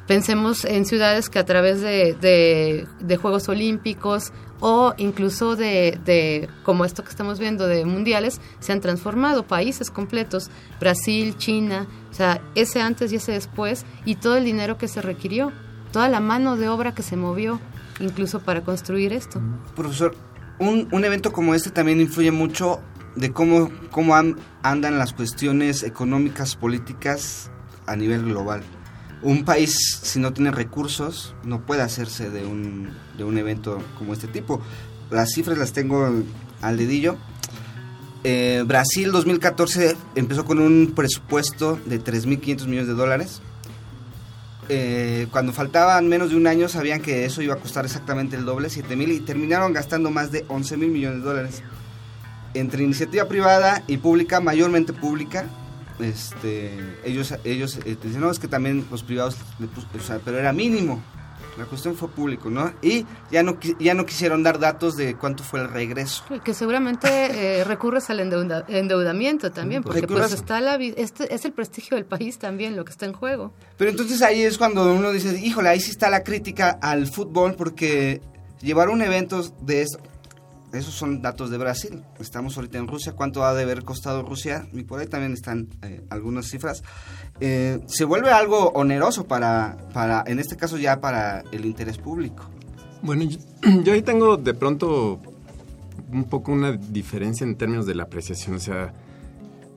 [0.07, 6.87] Pensemos en ciudades que a través de, de, Juegos Olímpicos o incluso de, de, como
[6.87, 10.51] esto que estamos viendo, de mundiales, se han transformado países completos,
[10.81, 15.03] Brasil, China, o sea, ese antes y ese después, y todo el dinero que se
[15.03, 15.53] requirió,
[15.93, 17.61] toda la mano de obra que se movió,
[18.01, 19.43] incluso para construir esto.
[19.77, 20.17] Profesor,
[20.59, 22.81] un, un evento como este también influye mucho
[23.19, 24.15] de cómo, cómo
[24.63, 27.51] andan las cuestiones económicas, políticas
[27.87, 28.63] a nivel global.
[29.23, 34.13] Un país, si no tiene recursos, no puede hacerse de un, de un evento como
[34.13, 34.61] este tipo.
[35.11, 36.23] Las cifras las tengo
[36.63, 37.17] al dedillo.
[38.23, 43.41] Eh, Brasil 2014 empezó con un presupuesto de 3.500 millones de dólares.
[44.69, 48.45] Eh, cuando faltaban menos de un año sabían que eso iba a costar exactamente el
[48.45, 51.63] doble, 7.000, y terminaron gastando más de 11.000 millones de dólares
[52.59, 55.47] entre iniciativa privada y pública, mayormente pública,
[56.01, 59.37] este, ellos, ellos eh, dicen, no, es que también los privados,
[59.97, 61.03] o sea, pero era mínimo.
[61.57, 62.73] La cuestión fue público, ¿no?
[62.83, 66.23] Y ya no, ya no quisieron dar datos de cuánto fue el regreso.
[66.45, 71.97] Que seguramente eh, recurres al endeudamiento también, porque pues está la, este es el prestigio
[71.97, 73.53] del país también lo que está en juego.
[73.77, 77.57] Pero entonces ahí es cuando uno dice, híjole, ahí sí está la crítica al fútbol,
[77.57, 78.21] porque
[78.61, 79.99] llevar un evento de eso,
[80.73, 82.03] esos son datos de Brasil.
[82.21, 83.13] Estamos ahorita en Rusia.
[83.13, 84.69] ¿Cuánto ha de haber costado Rusia?
[84.73, 86.83] Y por ahí también están eh, algunas cifras.
[87.41, 92.45] Eh, se vuelve algo oneroso para, para, en este caso ya para el interés público.
[93.03, 95.21] Bueno, yo, ahí tengo de pronto
[96.13, 98.57] un poco una diferencia en términos de la apreciación.
[98.57, 98.93] O sea,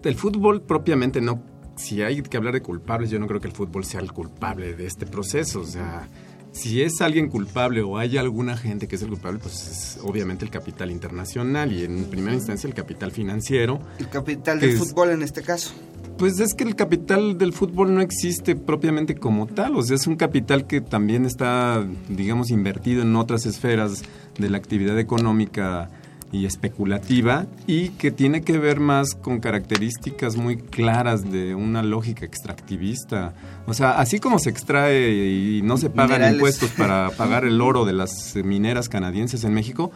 [0.03, 1.41] el fútbol propiamente no...
[1.77, 4.75] Si hay que hablar de culpables, yo no creo que el fútbol sea el culpable
[4.75, 5.61] de este proceso.
[5.61, 6.07] O sea,
[6.51, 10.45] si es alguien culpable o hay alguna gente que es el culpable, pues es obviamente
[10.45, 13.79] el capital internacional y en primera instancia el capital financiero.
[13.99, 15.71] El capital del fútbol en este caso.
[16.17, 20.05] Pues es que el capital del fútbol no existe propiamente como tal, o sea, es
[20.05, 24.03] un capital que también está, digamos, invertido en otras esferas
[24.37, 25.89] de la actividad económica
[26.31, 32.25] y especulativa y que tiene que ver más con características muy claras de una lógica
[32.25, 33.33] extractivista.
[33.67, 37.83] O sea, así como se extrae y no se pagan impuestos para pagar el oro
[37.85, 39.91] de las mineras canadienses en México,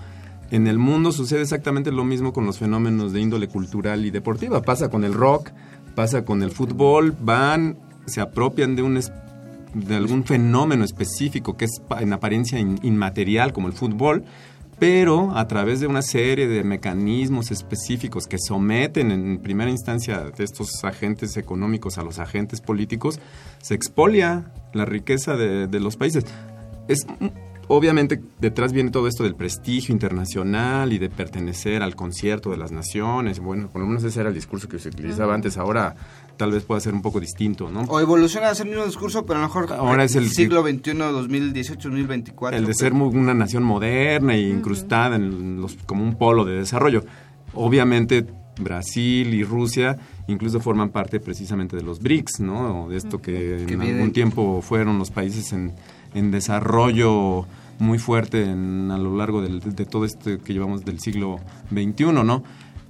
[0.51, 4.61] en el mundo sucede exactamente lo mismo con los fenómenos de índole cultural y deportiva.
[4.61, 5.49] Pasa con el rock,
[5.95, 8.99] pasa con el fútbol, van, se apropian de un
[9.73, 14.23] de algún fenómeno específico que es en apariencia inmaterial como el fútbol
[14.79, 20.43] pero a través de una serie de mecanismos específicos que someten en primera instancia de
[20.43, 23.19] estos agentes económicos a los agentes políticos,
[23.61, 26.25] se expolia la riqueza de, de los países.
[26.87, 27.07] Es
[27.67, 32.71] obviamente detrás viene todo esto del prestigio internacional y de pertenecer al concierto de las
[32.71, 33.39] naciones.
[33.39, 35.57] Bueno, por lo menos ese era el discurso que se utilizaba antes.
[35.57, 35.95] Ahora
[36.37, 37.81] tal vez pueda ser un poco distinto, ¿no?
[37.81, 40.61] O evoluciona a ser el mismo discurso, pero a lo mejor ahora es el siglo
[40.61, 42.59] XXI, 2018, 2024.
[42.59, 47.03] El de ser una nación moderna e incrustada en los, como un polo de desarrollo.
[47.53, 48.25] Obviamente
[48.57, 52.87] Brasil y Rusia incluso forman parte precisamente de los BRICS, ¿no?
[52.89, 55.73] De esto que en algún tiempo fueron los países en
[56.15, 57.45] en desarrollo
[57.77, 62.41] muy fuerte en, a lo largo de todo este que llevamos del siglo XXI, ¿no?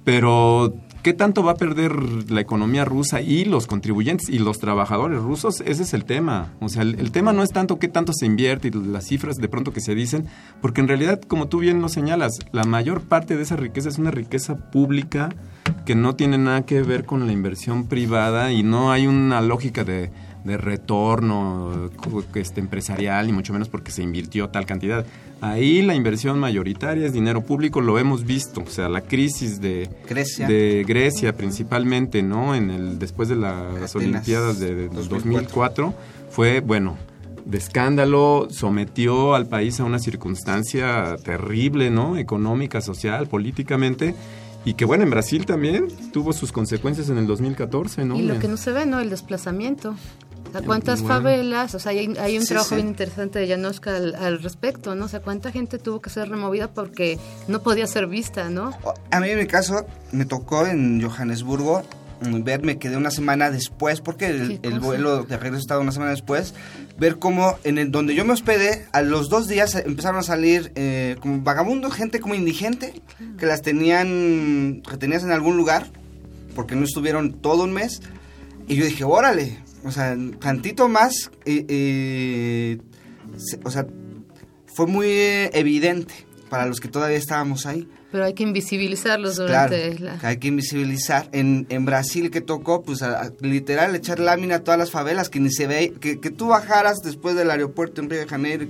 [0.04, 0.72] Pero,
[1.06, 1.92] ¿qué tanto va a perder
[2.32, 5.60] la economía rusa y los contribuyentes y los trabajadores rusos?
[5.60, 6.54] Ese es el tema.
[6.60, 9.48] O sea, el, tema no es tanto qué tanto se invierte y las cifras de
[9.48, 10.26] pronto que se dicen,
[10.60, 13.98] porque en realidad, como tú bien lo señalas, la mayor parte de esa riqueza es
[13.98, 15.28] una riqueza pública
[15.84, 19.84] que no tiene nada que ver con la inversión privada y no hay una lógica
[19.84, 20.10] de
[20.46, 21.90] de retorno
[22.34, 25.04] este, empresarial, y mucho menos porque se invirtió tal cantidad.
[25.40, 29.90] Ahí la inversión mayoritaria es dinero público, lo hemos visto, o sea, la crisis de
[30.08, 32.54] Grecia, de Grecia principalmente, ¿no?
[32.54, 35.92] En el después de las Olimpiadas de, 2004
[36.30, 36.96] fue, bueno,
[37.44, 42.16] de escándalo, sometió al país a una circunstancia terrible, ¿no?
[42.16, 44.14] Económica, social, políticamente
[44.66, 48.16] y que bueno, en Brasil también tuvo sus consecuencias en el 2014, ¿no?
[48.16, 48.98] Y lo que no se ve, ¿no?
[48.98, 49.94] El desplazamiento.
[50.54, 51.74] O ¿cuántas favelas?
[51.74, 55.06] O sea, hay, un trabajo bien interesante de Janoska al, respecto, ¿no?
[55.06, 58.72] O sea, ¿cuánta gente tuvo que ser removida porque no podía ser vista, ¿no?
[59.10, 61.82] A mí en mi caso me tocó en Johannesburgo
[62.22, 66.12] mm, ver, me quedé una semana después, porque el, vuelo de regreso estaba una semana
[66.12, 66.54] después,
[66.98, 70.72] ver cómo en el, donde yo me hospedé, a los dos días empezaron a salir
[70.74, 73.02] eh, como vagabundos, gente como indigente,
[73.38, 75.86] que las tenían, que tenías en algún lugar,
[76.54, 78.00] porque no estuvieron todo un mes,
[78.66, 81.30] y yo dije, órale, o sea, tantito más,
[83.64, 83.86] o sea,
[84.66, 85.08] fue muy
[85.52, 86.12] evidente
[86.50, 87.88] para los que todavía estábamos ahí.
[88.10, 91.28] Pero hay que invisibilizarlos durante claro, Hay que invisibilizar.
[91.32, 93.04] En, en Brasil que tocó, pues
[93.40, 96.98] literal echar lámina a todas las favelas, que ni se ve, que, que tú bajaras
[97.04, 98.66] después del aeropuerto en Río de Janeiro,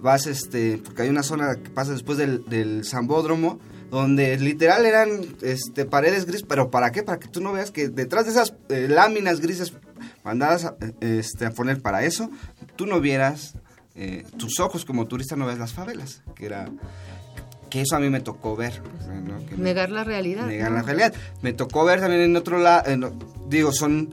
[0.00, 3.58] vas este, porque hay una zona que pasa después del, del Zambódromo,
[3.90, 7.02] donde literal eran este, paredes grises, pero ¿para qué?
[7.02, 9.72] Para que tú no veas que detrás de esas eh, láminas grises
[10.28, 12.30] mandadas a, este, a poner para eso,
[12.76, 13.54] tú no vieras,
[13.94, 16.68] eh, tus ojos como turista no ves las favelas, que era
[17.70, 18.82] que eso a mí me tocó ver.
[19.56, 20.46] negar la realidad.
[20.46, 21.14] Negar la realidad.
[21.40, 22.84] Me tocó ver también en otro lado,
[23.48, 24.12] digo, son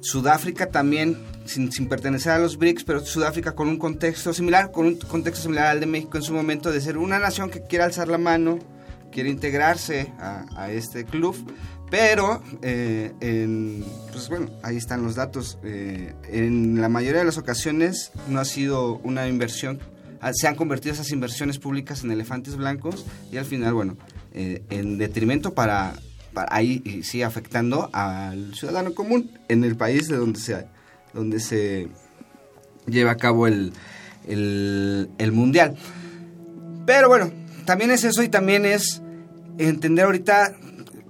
[0.00, 4.86] Sudáfrica también, sin, sin, pertenecer a los BRICS, pero Sudáfrica con un contexto similar, con
[4.86, 7.84] un contexto similar al de México en su momento, de ser una nación que quiere
[7.84, 8.58] alzar la mano,
[9.12, 11.36] quiere integrarse a, este club,
[11.94, 13.12] pero eh,
[14.10, 15.58] pues bueno, ahí están los datos.
[15.62, 19.78] Eh, en la mayoría de las ocasiones no ha sido una inversión,
[20.20, 23.96] ah, se han convertido esas inversiones públicas en elefantes blancos y al final, bueno,
[24.32, 25.94] eh, en detrimento para,
[26.48, 30.66] ahí sí afectando al ciudadano común en el país de donde se,
[31.12, 31.86] donde se
[32.88, 33.72] lleva a cabo el,
[34.26, 35.76] el mundial.
[36.86, 37.30] Pero bueno,
[37.66, 39.00] también es eso y también es
[39.58, 40.56] entender ahorita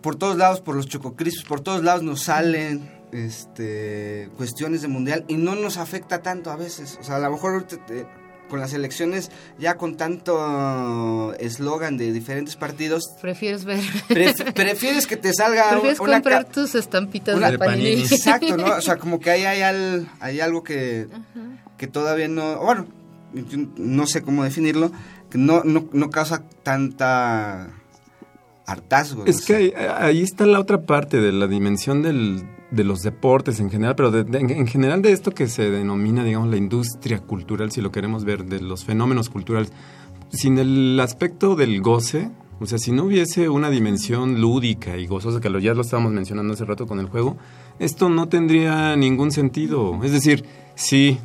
[0.05, 5.25] por todos lados, por los chococrispos, por todos lados nos salen este, cuestiones de mundial
[5.29, 6.99] y no nos afecta tanto a veces.
[7.01, 7.67] O sea, a lo mejor
[8.51, 13.15] con las elecciones ya con tanto eslogan de diferentes partidos.
[13.23, 13.81] Prefieres ver.
[14.55, 18.03] prefieres que te salga Prefieres comprar tus estampitas de panini.
[18.03, 18.77] Exacto, ¿no?
[18.77, 21.09] O sea, como que ahí hay, hay algo que,
[21.79, 22.59] que todavía no.
[22.59, 22.87] Bueno,
[23.79, 24.93] no sé cómo definirlo,
[25.31, 27.71] que no, no, no causa tanta
[28.67, 29.25] hartazgo.
[29.27, 33.71] Es que ahí, está la otra parte de la dimensión del, de los deportes en
[33.71, 37.91] general, pero en, general de esto que se denomina, digamos, la industria cultural, si lo
[37.91, 39.73] queremos ver, de los fenómenos culturales.
[40.31, 45.41] Sin el aspecto del goce, o sea, si no hubiese una dimensión lúdica y gozosa,
[45.41, 47.37] que lo, ya lo estábamos mencionando hace rato con el juego,
[47.79, 50.01] esto no tendría ningún sentido.
[50.03, 50.45] Es decir,
[50.75, 51.19] sí,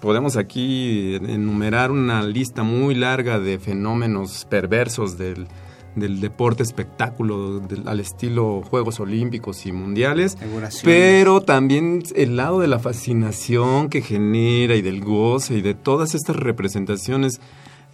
[0.00, 5.46] podemos aquí enumerar una lista muy larga de fenómenos perversos del
[5.94, 10.36] del deporte espectáculo al estilo Juegos Olímpicos y Mundiales,
[10.84, 16.14] pero también el lado de la fascinación que genera y del goce y de todas
[16.14, 17.40] estas representaciones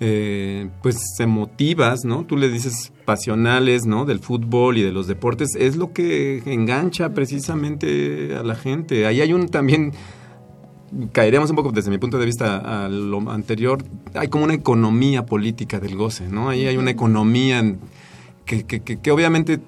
[0.00, 2.24] eh, pues emotivas, ¿no?
[2.24, 4.04] Tú le dices pasionales, ¿no?
[4.04, 9.06] Del fútbol y de los deportes, es lo que engancha precisamente a la gente.
[9.06, 9.92] Ahí hay un también
[11.12, 13.84] caeríamos un poco desde mi punto de vista a lo anterior,
[14.14, 16.48] hay como una economía política del goce, ¿no?
[16.48, 17.76] Ahí hay una economía
[18.44, 19.60] que, que, que, obviamente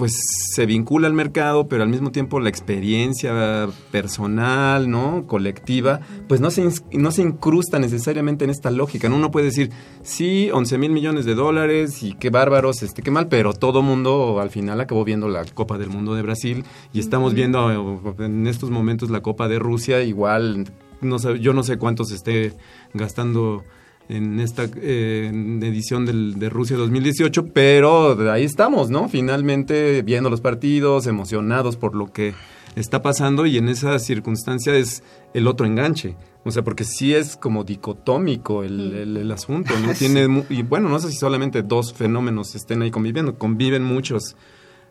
[0.00, 0.18] pues
[0.54, 5.26] se vincula al mercado, pero al mismo tiempo la experiencia personal, ¿no?
[5.26, 9.10] colectiva, pues no se, no se incrusta necesariamente en esta lógica.
[9.10, 9.16] ¿no?
[9.16, 9.70] Uno puede decir,
[10.02, 14.40] sí, 11 mil millones de dólares y qué bárbaros, este, qué mal, pero todo mundo
[14.40, 18.46] al final acabó viendo la Copa del Mundo de Brasil y estamos viendo eh, en
[18.46, 20.72] estos momentos la Copa de Rusia, igual,
[21.02, 22.54] no sé, yo no sé cuántos esté
[22.94, 23.64] gastando
[24.10, 25.30] en esta eh,
[25.62, 29.08] edición del, de Rusia 2018, pero ahí estamos, ¿no?
[29.08, 32.34] Finalmente viendo los partidos, emocionados por lo que
[32.74, 36.16] está pasando y en esa circunstancia es el otro enganche.
[36.44, 39.94] O sea, porque sí es como dicotómico el, el, asunto, ¿no?
[39.94, 44.36] Tiene, y bueno, no sé si solamente dos fenómenos estén ahí conviviendo, conviven muchos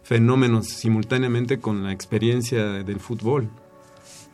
[0.03, 3.49] fenómenos simultáneamente con la experiencia del fútbol.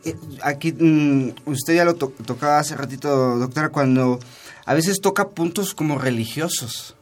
[0.04, 4.20] Eh, aquí, mm, usted ya lo tocaba hace ratito, doctora, cuando
[4.66, 6.96] a veces toca puntos como religiosos,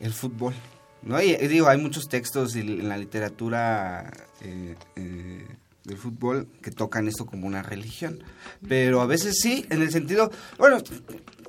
[0.00, 0.54] el fútbol.
[1.02, 1.20] ¿no?
[1.20, 4.10] Y, digo, hay muchos textos en la literatura
[4.40, 5.46] eh, eh,
[5.84, 8.22] del fútbol que tocan esto como una religión.
[8.66, 10.78] Pero a veces sí, en el sentido, bueno,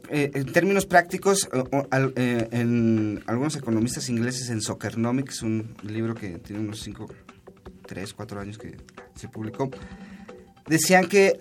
[0.09, 1.49] eh, en términos prácticos,
[1.91, 7.07] en algunos economistas ingleses en Soccernomics, un libro que tiene unos 5,
[7.87, 8.77] 3, 4 años que
[9.15, 9.69] se publicó,
[10.67, 11.39] decían que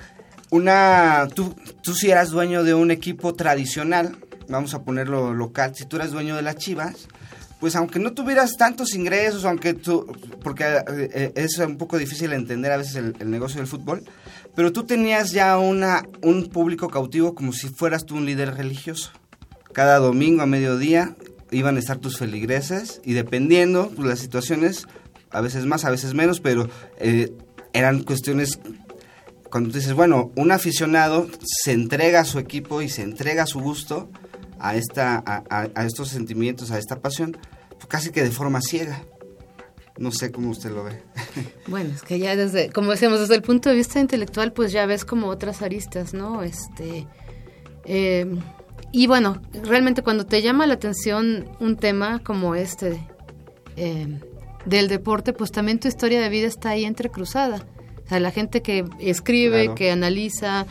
[0.52, 5.86] una, tú, tú si eras dueño de un equipo tradicional, vamos a ponerlo local, si
[5.86, 7.08] tú eras dueño de las Chivas,
[7.58, 10.06] pues aunque no tuvieras tantos ingresos, aunque tú,
[10.42, 14.04] porque eh, eh, es un poco difícil entender a veces el, negocio del fútbol,
[14.54, 19.10] pero tú tenías ya una, un público cautivo como si fueras tú un líder religioso.
[19.72, 21.16] Cada domingo a mediodía
[21.50, 24.86] iban a estar tus feligreses y dependiendo pues, las situaciones,
[25.30, 27.32] a veces más, a veces menos, pero eh,
[27.72, 28.60] eran cuestiones
[29.52, 33.60] cuando dices, bueno, un aficionado se entrega a su equipo y se entrega a su
[33.60, 34.08] gusto
[34.58, 37.36] a, esta, a, estos sentimientos, a esta pasión,
[37.72, 39.04] pues casi que de forma ciega.
[39.98, 41.02] No sé cómo usted lo ve.
[41.66, 44.86] Bueno, es que ya desde, como decíamos, desde el punto de vista intelectual, pues ya
[44.86, 46.42] ves como otras aristas, ¿no?
[46.42, 47.06] Este,
[47.84, 48.34] eh,
[48.90, 53.06] y bueno, realmente cuando te llama la atención un tema como este
[53.76, 54.18] eh,
[54.64, 57.66] del deporte, pues también tu historia de vida está ahí entrecruzada
[58.20, 60.66] la gente que escribe, que analiza,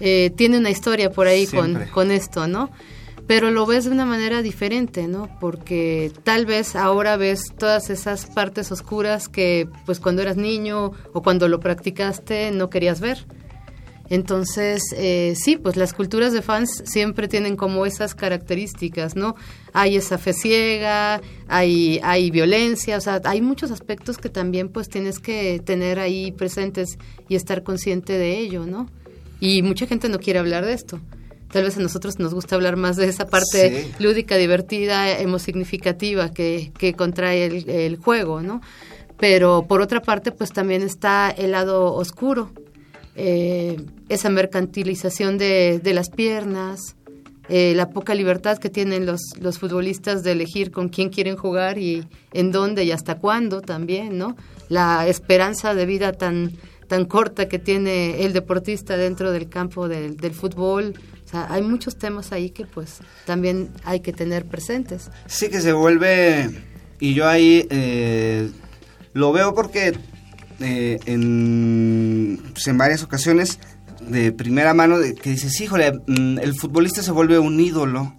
[0.00, 2.70] eh, tiene una historia por ahí con, con esto, ¿no?
[3.26, 5.28] pero lo ves de una manera diferente, ¿no?
[5.40, 11.22] Porque tal vez ahora ves todas esas partes oscuras que pues cuando eras niño o
[11.22, 13.24] cuando lo practicaste no querías ver.
[14.10, 19.34] Entonces, eh, sí, pues las culturas de fans siempre tienen como esas características, ¿no?
[19.72, 24.88] Hay esa fe ciega, hay, hay violencia, o sea, hay muchos aspectos que también pues
[24.88, 26.98] tienes que tener ahí presentes
[27.28, 28.90] y estar consciente de ello, ¿no?
[29.40, 31.00] Y mucha gente no quiere hablar de esto.
[31.50, 36.72] Tal vez a nosotros nos gusta hablar más de esa parte lúdica, divertida, emosignificativa que,
[36.76, 38.60] que contrae el, el juego, ¿no?
[39.18, 42.50] Pero por otra parte, pues también está el lado oscuro,
[43.16, 43.76] eh,
[44.08, 46.96] esa mercantilización de, las piernas,
[47.48, 51.78] eh, la poca libertad que tienen los, los futbolistas de elegir con quién quieren jugar
[51.78, 54.36] y en dónde y hasta cuándo también, ¿no?
[54.68, 56.52] La esperanza de vida tan,
[56.86, 60.94] tan corta que tiene el deportista dentro del campo del, fútbol.
[61.24, 65.10] O sea, hay muchos temas ahí que pues también hay que tener presentes.
[65.26, 66.50] Sí que se vuelve,
[67.00, 68.50] y yo ahí eh,
[69.12, 69.94] lo veo porque
[70.60, 71.73] eh, en,
[72.54, 73.58] pues, en varias ocasiones
[74.00, 78.14] de primera mano que dices, híjole, mm, el futbolista se vuelve un ídolo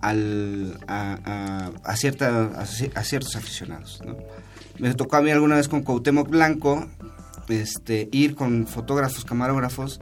[0.00, 2.50] al, a, a, cierta,
[2.94, 4.00] a, ciertos aficionados.
[4.78, 6.86] Me tocó a mí alguna vez con Cuauhtémoc Blanco
[7.48, 10.00] este, ir con fotógrafos, camarógrafos,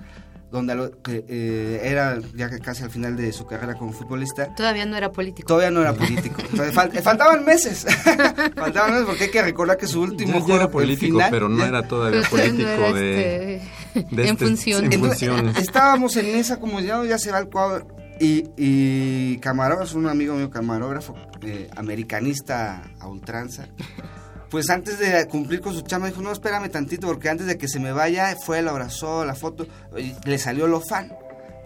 [0.55, 4.55] donde eh, era ya que casi al final de su carrera como futbolista.
[4.55, 5.49] Todavía no era político.
[5.49, 6.41] Todavía no era político.
[7.03, 7.85] faltaban meses.
[8.55, 11.83] faltaban meses porque hay que recordar que su último ya, era político, pero no era
[11.83, 13.57] todavía político de,
[13.95, 14.93] este, en, función.
[15.57, 17.89] Estábamos en esa como ya, ya se va el cuadro.
[18.21, 23.67] Y, y camarógrafo, un amigo mío camarógrafo, eh, americanista a ultranza
[24.55, 27.67] pues antes de cumplir con su chama dijo, no, espérame tantito, porque antes de que
[27.67, 29.67] se me vaya, fue, lo abrazó, la foto,
[29.99, 31.13] y le salió lo fan,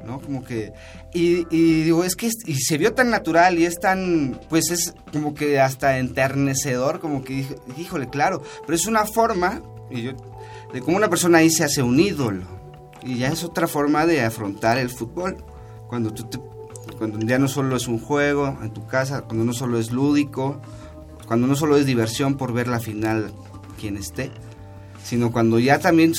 [0.07, 0.23] ¿no?
[0.23, 0.73] Como que,
[1.13, 1.45] y,
[1.83, 5.61] digo, es que, y se vio tan natural y es tan, pues es como que
[5.61, 7.45] hasta enternecedor, como que,
[7.77, 9.61] híjole, claro, pero es una forma,
[10.73, 12.47] de cómo una persona ahí se hace un ídolo,
[13.03, 15.37] y ya es otra forma de afrontar el fútbol,
[15.89, 16.39] cuando tú te,
[16.97, 20.63] cuando ya no solo es un juego en tu casa, cuando no solo es lúdico,
[21.29, 23.31] cuando no solo es diversión por ver la final
[23.79, 24.31] quien esté,
[25.05, 26.15] sino cuando ya también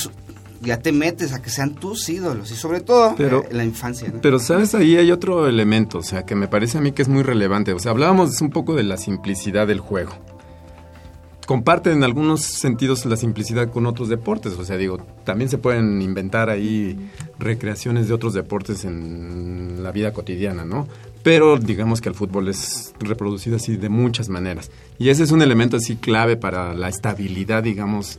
[0.62, 4.12] ya te metes a que sean tus ídolos y sobre todo pero, en la infancia.
[4.22, 7.08] Pero sabes, ahí hay otro elemento, o sea, que me parece a mí que es
[7.08, 7.72] muy relevante.
[7.72, 10.12] O sea, hablábamos un poco de la simplicidad del juego.
[11.44, 16.00] Comparte en algunos sentidos la simplicidad con otros deportes, o sea, digo, también se pueden
[16.00, 20.86] inventar ahí recreaciones de otros deportes en la vida cotidiana, ¿no?
[21.22, 24.70] Pero digamos que el fútbol es reproducido así de muchas maneras.
[24.98, 28.18] Y ese es un elemento así clave para la estabilidad, digamos,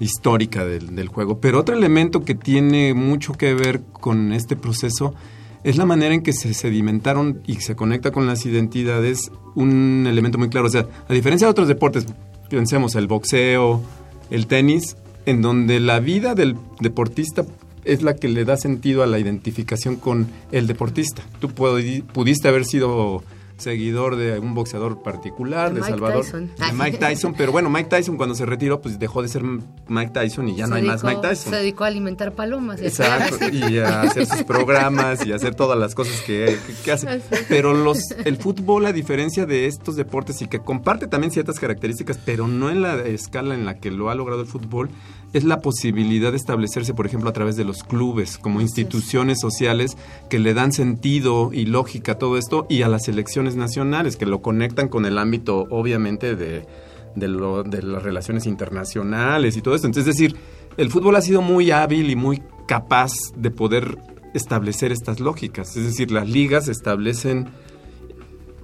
[0.00, 1.40] histórica del, juego.
[1.40, 5.14] Pero otro elemento que tiene mucho que ver con este proceso
[5.62, 10.38] es la manera en que se sedimentaron y se conecta con las identidades, un elemento
[10.38, 10.66] muy claro.
[10.66, 12.06] O sea, a diferencia de otros deportes,
[12.48, 13.82] pensemos el boxeo,
[14.30, 17.44] el tenis, en donde la vida del deportista
[17.84, 21.22] es la que le da sentido a la identificación con el deportista.
[21.40, 23.22] Tú pudiste haber sido
[23.60, 28.34] seguidor de un boxeador particular, de, Salvador, de Mike Tyson, pero bueno, Mike Tyson cuando
[28.34, 31.52] se retiró, pues dejó de ser Mike Tyson y ya no hay más Mike Tyson.
[31.52, 32.80] Se dedicó a alimentar palomas.
[32.80, 36.58] Exacto, y a hacer sus programas y a hacer todas las cosas que,
[36.90, 37.20] hace.
[37.48, 42.18] Pero los, el fútbol, a diferencia de estos deportes y que comparte también ciertas características,
[42.24, 44.90] pero no en la escala en la que lo ha logrado el fútbol,
[45.32, 49.96] es la posibilidad de establecerse, por ejemplo, a través de los clubes, como instituciones sociales
[50.28, 54.26] que le dan sentido y lógica a todo esto, y a las elecciones nacionales, que
[54.26, 56.66] lo conectan con el ámbito, obviamente, de,
[57.14, 59.86] de, lo, de las relaciones internacionales y todo esto.
[59.86, 60.36] Entonces, es decir,
[60.76, 63.98] el fútbol ha sido muy hábil y muy capaz de poder
[64.34, 65.76] establecer estas lógicas.
[65.76, 67.48] Es decir, las ligas establecen...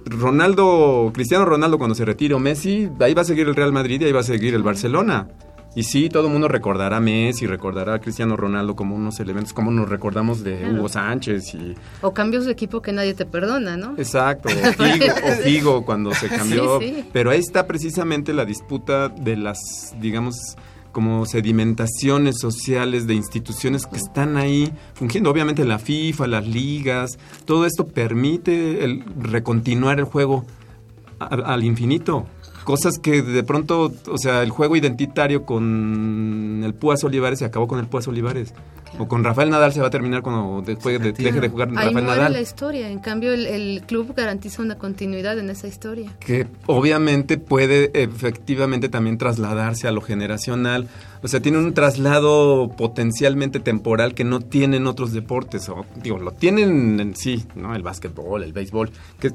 [0.09, 3.99] Ronaldo, Cristiano Ronaldo cuando se retire o Messi, ahí va a seguir el Real Madrid
[3.99, 5.27] y ahí va a seguir el Barcelona.
[5.77, 9.53] Y sí, todo el mundo recordará a Messi, recordará a Cristiano Ronaldo como unos elementos,
[9.53, 11.75] como nos recordamos de Hugo Sánchez y...
[12.01, 13.93] O cambios de equipo que nadie te perdona, ¿no?
[13.95, 14.49] Exacto,
[15.23, 16.79] o Figo, cuando se cambió.
[17.13, 19.59] Pero ahí está precisamente la disputa de las,
[20.01, 20.35] digamos,
[20.91, 25.29] como sedimentaciones sociales de instituciones que están ahí fungiendo.
[25.29, 30.43] Obviamente la FIFA, las ligas, todo esto permite el recontinuar el juego
[31.19, 32.25] al infinito
[32.67, 37.65] cosas que de pronto, o sea, el juego identitario con el Púas Olivares se acabó
[37.65, 38.53] con el Púas Olivares.
[38.99, 42.05] O con Rafael Nadal se va a terminar cuando después de, deje de jugar Rafael
[42.05, 42.33] Nadal.
[42.33, 46.11] la historia, en cambio el, club garantiza una continuidad en esa historia.
[46.19, 50.89] Que obviamente puede efectivamente también trasladarse a lo generacional.
[51.23, 55.69] O sea, tiene un traslado potencialmente temporal que no tienen otros deportes.
[55.69, 57.75] O, digo, lo tienen en sí, ¿no?
[57.75, 58.89] El básquetbol, el béisbol,
[59.21, 59.31] que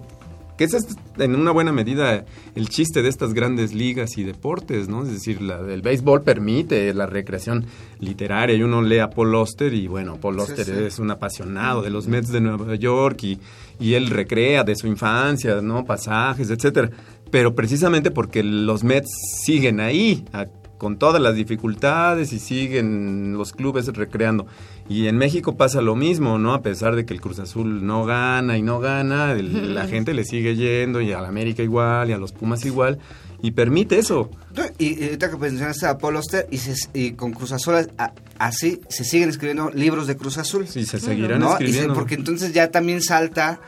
[0.63, 4.89] que ese es en una buena medida el chiste de estas grandes ligas y deportes,
[4.89, 5.03] ¿no?
[5.03, 7.67] Es decir, la, el béisbol permite la recreación
[7.99, 11.91] literaria y uno lee a Paul Oster y bueno, Paul Oster es un apasionado de
[11.91, 13.41] los Mets de Nueva York y,
[13.81, 15.85] y él recrea de su infancia, ¿no?
[15.85, 16.91] Pasajes, etcétera.
[17.33, 19.11] Pero precisamente porque los Mets
[19.45, 20.25] siguen ahí,
[20.79, 24.47] con todas las dificultades y siguen los clubes recreando.
[24.93, 26.53] Y en México pasa lo mismo, ¿no?
[26.53, 30.25] A pesar de que el Cruz Azul no gana y no gana, la gente le
[30.25, 32.99] sigue yendo y a la América igual y a los Pumas igual
[33.41, 34.31] y permite eso.
[34.79, 36.61] Y, ahorita que mencionaste a Paul Oster y,
[36.93, 37.75] y con Cruz Azul
[38.39, 40.69] así se siguen escribiendo libros de Cruz Azul.
[40.69, 41.95] Sí, se seguirán escribiendo.
[41.95, 43.61] porque entonces ya también salta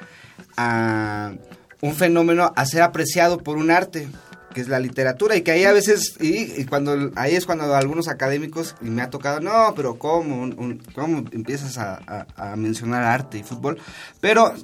[0.58, 1.32] a
[1.80, 4.08] un fenómeno a ser apreciado por un arte
[4.54, 8.08] que es la literatura y que ahí a veces y, cuando ahí es cuando algunos
[8.08, 10.48] académicos y me ha tocado no pero cómo
[10.94, 12.24] cómo empiezas a,
[12.56, 13.78] mencionar arte y fútbol
[14.20, 14.54] pero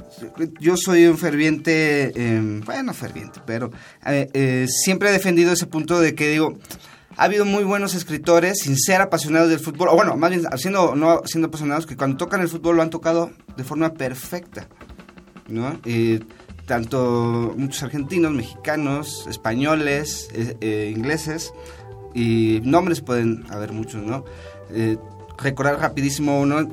[0.61, 3.71] yo soy un ferviente em, bueno ferviente pero
[4.07, 6.57] eh, eh, siempre he defendido ese punto de que digo
[7.17, 10.95] ha habido muy buenos escritores sin ser apasionados del fútbol, o bueno, más bien siendo,
[10.95, 14.69] no siendo apasionados, que cuando tocan el fútbol lo han tocado de forma perfecta,
[15.49, 15.79] ¿no?
[16.71, 21.53] Tanto muchos argentinos, mexicanos, españoles, eh, eh, ingleses,
[22.15, 24.25] y nombres pueden haber muchos, ¿no?
[24.71, 24.97] Eh,
[25.37, 26.69] recordar rapidísimo uno,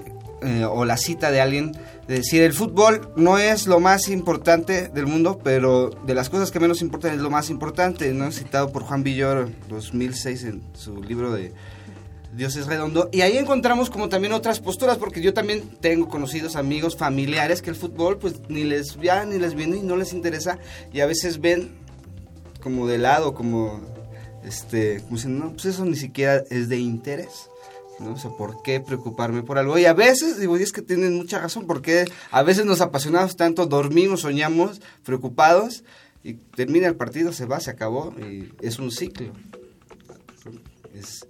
[0.69, 1.71] o la cita de alguien,
[2.07, 6.51] de decir, el fútbol no es lo más importante del mundo, pero de las cosas
[6.51, 8.31] que menos importan es lo más importante, ¿no?
[8.31, 11.53] Citado por Juan Villor 2006 en su libro de
[12.37, 13.09] Dios es redondo.
[13.11, 17.71] Y ahí encontramos como también otras posturas, porque yo también tengo conocidos amigos, familiares, que
[17.71, 20.59] el fútbol pues ni les ya ni les viene y no les interesa,
[20.93, 21.71] y a veces ven
[22.61, 23.81] como de lado, como,
[24.45, 27.49] este, como no, pues eso ni siquiera es de interés.
[27.99, 28.15] ¿no?
[28.19, 29.79] sé ¿por qué preocuparme por algo?
[29.79, 33.65] Y a veces, digo, es que tienen mucha razón, porque a veces nos apasionamos tanto,
[33.65, 35.83] dormimos, soñamos, preocupados,
[36.23, 39.33] y termina el partido, se va, se acabó, y es un ciclo.
[40.93, 41.25] Es,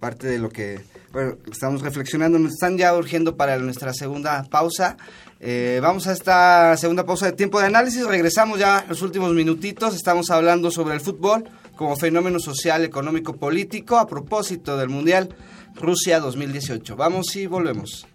[0.00, 0.80] parte de lo que
[1.12, 2.38] bueno, estamos reflexionando.
[2.38, 4.96] Nos están ya urgiendo para nuestra segunda pausa.
[5.38, 8.04] Eh, vamos a esta segunda pausa de tiempo de análisis.
[8.06, 9.94] Regresamos ya los últimos minutitos.
[9.94, 15.34] Estamos hablando sobre el fútbol como fenómeno social, económico, político a propósito del Mundial
[15.74, 16.96] Rusia 2018.
[16.96, 18.06] Vamos y volvemos.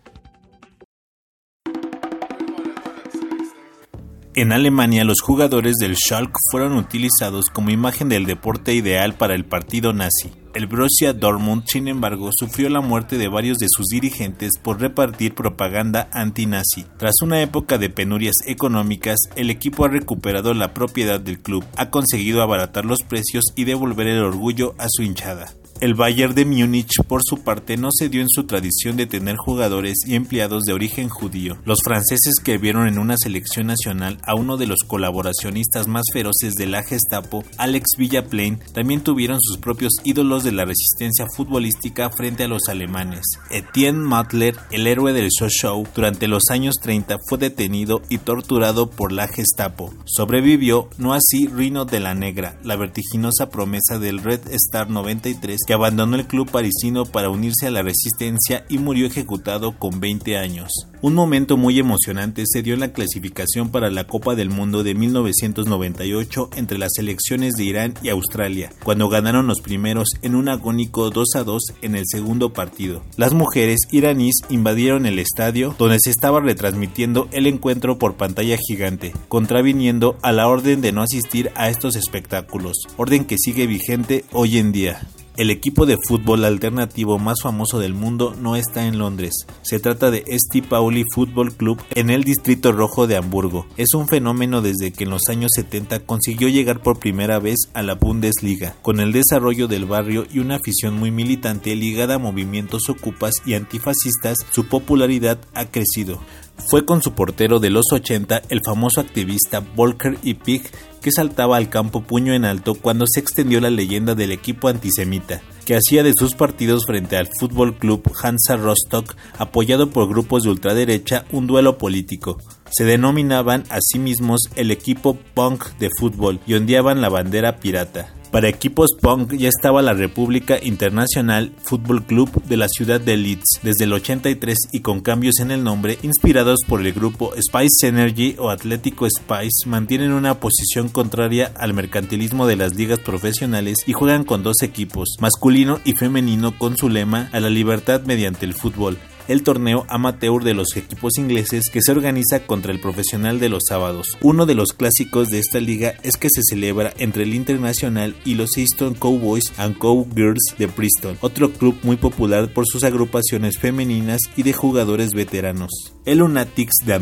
[4.35, 9.45] En Alemania, los jugadores del Schalke fueron utilizados como imagen del deporte ideal para el
[9.45, 10.44] partido nazi.
[10.55, 15.35] El Borussia Dortmund, sin embargo, sufrió la muerte de varios de sus dirigentes por repartir
[15.35, 16.85] propaganda anti-nazi.
[16.97, 21.89] Tras una época de penurias económicas, el equipo ha recuperado la propiedad del club, ha
[21.89, 25.47] conseguido abaratar los precios y devolver el orgullo a su hinchada.
[25.81, 29.97] El Bayern de Múnich, por su parte, no cedió en su tradición de tener jugadores
[30.07, 31.57] y empleados de origen judío.
[31.65, 36.53] Los franceses que vieron en una selección nacional a uno de los colaboracionistas más feroces
[36.53, 42.45] de la Gestapo, Alex Villaplain, también tuvieron sus propios ídolos de la resistencia futbolística frente
[42.45, 43.25] a los alemanes.
[43.51, 49.11] Etienne Matler, el héroe del Show, durante los años 30 fue detenido y torturado por
[49.11, 49.93] la Gestapo.
[50.05, 55.73] Sobrevivió, no así Rino de la Negra, la vertiginosa promesa del Red Star 93 que
[55.73, 60.71] abandonó el club parisino para unirse a la resistencia y murió ejecutado con 20 años.
[61.01, 64.95] Un momento muy emocionante se dio en la clasificación para la Copa del Mundo de
[64.95, 71.11] 1998 entre las selecciones de Irán y Australia, cuando ganaron los primeros en un agónico
[71.11, 73.03] 2 a 2 en el segundo partido.
[73.17, 79.13] Las mujeres iraníes invadieron el estadio donde se estaba retransmitiendo el encuentro por pantalla gigante,
[79.27, 84.57] contraviniendo a la orden de no asistir a estos espectáculos, orden que sigue vigente hoy
[84.57, 85.07] en día.
[85.37, 89.33] El equipo de fútbol alternativo más famoso del mundo no está en Londres.
[89.63, 93.67] Se trata de Sti Pauli Football Club en el Distrito Rojo de Hamburgo.
[93.75, 97.83] Es un fenómeno desde que en los años 70 consiguió llegar por primera vez a
[97.83, 98.77] la Bundesliga.
[98.81, 103.55] Con el desarrollo del barrio y una afición muy militante ligada a movimientos ocupas y
[103.55, 106.21] antifascistas, su popularidad ha crecido.
[106.69, 110.63] Fue con su portero de los 80, el famoso activista Volker y Pig,
[111.05, 115.39] que saltaba al campo puño en alto cuando se extendió la leyenda del equipo antisemita,
[115.63, 120.49] que hacía de sus partidos frente al Fútbol Club Hansa Rostock, apoyado por grupos de
[120.49, 122.39] ultraderecha, un duelo político.
[122.71, 128.14] Se denominaban a sí mismos el equipo punk de fútbol y ondeaban la bandera pirata.
[128.35, 133.61] Para equipos punk ya estaba la República Internacional Fútbol Club de la ciudad de Leeds
[133.63, 138.35] desde el 83 y con cambios en el nombre inspirados por el grupo Spice Energy
[138.37, 144.25] o Atlético Spice mantienen una posición contraria al mercantilismo de las ligas profesionales y juegan
[144.25, 148.97] con dos equipos, masculino y femenino con su lema a la libertad mediante el fútbol
[149.27, 153.63] el torneo amateur de los equipos ingleses que se organiza contra el profesional de los
[153.67, 154.17] sábados.
[154.21, 158.35] Uno de los clásicos de esta liga es que se celebra entre el Internacional y
[158.35, 164.21] los Easton Cowboys and Cowgirls de Bristol, otro club muy popular por sus agrupaciones femeninas
[164.35, 165.71] y de jugadores veteranos.
[166.05, 166.95] El Lunatics de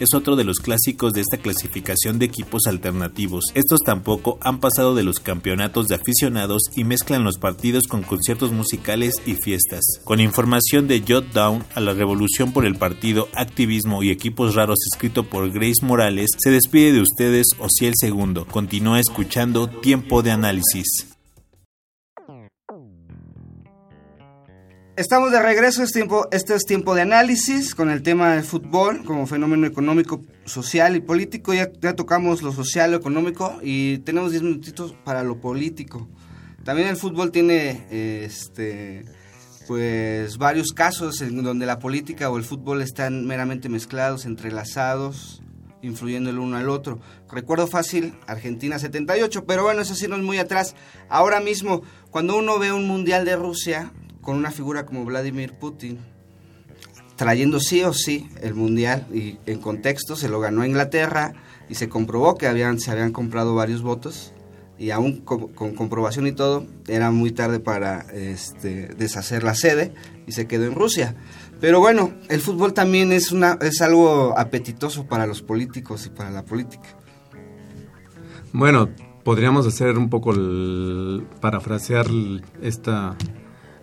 [0.00, 3.44] es otro de los clásicos de esta clasificación de equipos alternativos.
[3.54, 8.52] Estos tampoco han pasado de los campeonatos de aficionados y mezclan los partidos con conciertos
[8.52, 9.80] musicales y fiestas.
[10.04, 14.78] Con información de Jot Down a la revolución por el partido, activismo y equipos raros
[14.92, 18.46] escrito por Grace Morales, se despide de ustedes Ociel Segundo.
[18.46, 21.06] Continúa escuchando Tiempo de Análisis.
[24.96, 29.02] Estamos de regreso, es tiempo, este es tiempo de análisis con el tema del fútbol
[29.04, 31.54] como fenómeno económico, social y político.
[31.54, 36.06] Ya, ya tocamos lo social, lo económico y tenemos 10 minutitos para lo político.
[36.64, 37.86] También el fútbol tiene
[38.24, 39.06] este
[39.66, 45.42] pues varios casos en donde la política o el fútbol están meramente mezclados, entrelazados,
[45.82, 47.00] influyendo el uno al otro.
[47.30, 50.74] Recuerdo fácil, Argentina 78, pero bueno, eso sí no es muy atrás.
[51.08, 55.98] Ahora mismo, cuando uno ve un mundial de Rusia con una figura como Vladimir Putin,
[57.16, 61.34] trayendo sí o sí el mundial y en contexto se lo ganó Inglaterra
[61.68, 64.32] y se comprobó que habían, se habían comprado varios votos
[64.80, 69.92] y aún con, comprobación y todo, era muy tarde para este, deshacer la sede
[70.26, 71.16] y se quedó en Rusia.
[71.60, 76.30] Pero bueno, el fútbol también es, una, es algo apetitoso para los políticos y para
[76.30, 76.96] la política.
[78.54, 78.88] Bueno,
[79.22, 82.06] podríamos hacer un poco, el, parafrasear
[82.62, 83.18] esta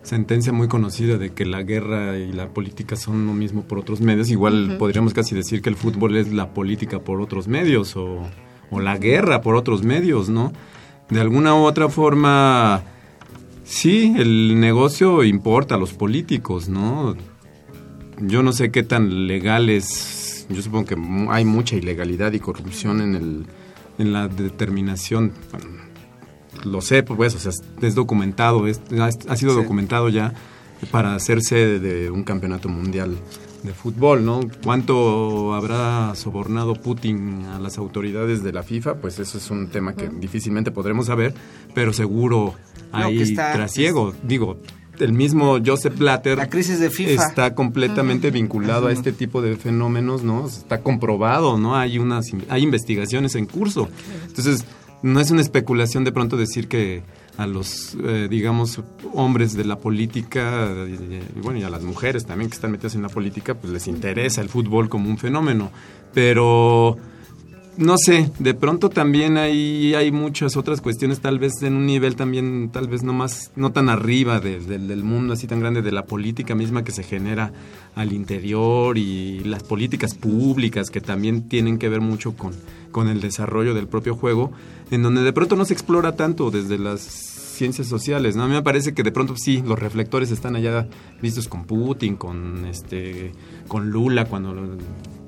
[0.01, 4.01] sentencia muy conocida de que la guerra y la política son lo mismo por otros
[4.01, 4.31] medios.
[4.31, 8.23] Igual podríamos casi decir que el fútbol es la política por otros medios o,
[8.71, 10.53] o la guerra por otros medios, ¿no?
[11.09, 12.83] De alguna u otra forma,
[13.63, 17.15] sí, el negocio importa a los políticos, ¿no?
[18.19, 20.95] Yo no sé qué tan legal es, yo supongo que
[21.29, 23.45] hay mucha ilegalidad y corrupción en, el,
[23.99, 25.31] en la determinación,
[26.63, 27.51] lo sé, pues, o sea,
[27.81, 30.33] es documentado, ha sido documentado ya
[30.91, 33.17] para hacerse de un campeonato mundial
[33.63, 34.41] de fútbol, ¿no?
[34.63, 38.95] ¿Cuánto habrá sobornado Putin a las autoridades de la FIFA?
[38.95, 41.33] Pues eso es un tema que difícilmente podremos saber,
[41.73, 42.53] pero seguro
[42.91, 44.13] hay trasiego.
[44.23, 44.57] Digo,
[44.99, 47.27] el mismo Joseph Blatter la crisis de FIFA.
[47.27, 50.47] está completamente vinculado a este tipo de fenómenos, ¿no?
[50.47, 51.75] Está comprobado, ¿no?
[51.75, 53.89] Hay unas hay investigaciones en curso.
[54.27, 54.65] Entonces,
[55.01, 57.03] no es una especulación de pronto decir que
[57.37, 58.81] a los, eh, digamos,
[59.13, 63.03] hombres de la política, y, bueno, y a las mujeres también que están metidas en
[63.03, 65.71] la política, pues les interesa el fútbol como un fenómeno.
[66.15, 66.97] Pero,
[67.77, 72.15] no sé, de pronto también hay, hay muchas otras cuestiones, tal vez en un nivel
[72.15, 76.05] también, tal vez no más, no tan arriba del mundo así tan grande, de la
[76.05, 77.53] política misma que se genera
[77.93, 82.53] al interior y las políticas públicas que también tienen que ver mucho con,
[82.97, 84.51] con el desarrollo del propio juego,
[84.89, 88.41] en donde de pronto no se explora tanto desde las ciencias sociales, ¿no?
[88.41, 90.87] A mí me parece que de pronto sí, los reflectores están allá
[91.21, 93.33] vistos con Putin, con este
[93.67, 94.51] con Lula cuando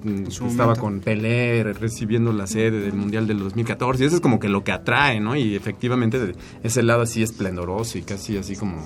[0.01, 4.39] mm, estaba con Pelé recibiendo la sede del Mundial del 2014, y eso es como
[4.39, 5.35] que lo que atrae, ¿no?
[5.35, 8.83] Y efectivamente ese lado así esplendoroso y casi así como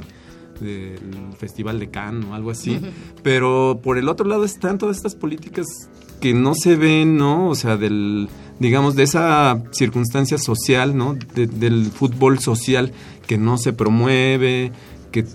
[0.60, 1.00] del
[1.38, 2.82] Festival de Cannes o algo así.
[3.24, 5.90] Pero por el otro lado están todas estas políticas
[6.20, 7.50] que no se ven, ¿no?
[7.50, 11.16] O sea, del digamos, de esa circunstancia social, ¿no?
[11.36, 12.94] del fútbol social
[13.28, 14.72] que no se promueve,
[15.12, 15.26] que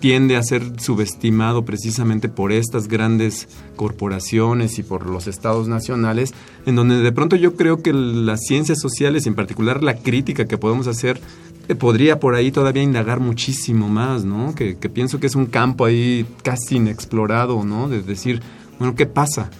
[0.00, 6.34] tiende a ser subestimado precisamente por estas grandes corporaciones y por los estados nacionales,
[6.66, 10.56] en donde de pronto yo creo que las ciencias sociales, en particular la crítica que
[10.56, 11.20] podemos hacer,
[11.68, 14.54] eh, podría por ahí todavía indagar muchísimo más, ¿no?
[14.54, 17.88] Que, que pienso que es un campo ahí casi inexplorado, ¿no?
[17.88, 18.40] De decir,
[18.78, 19.50] bueno, ¿qué pasa?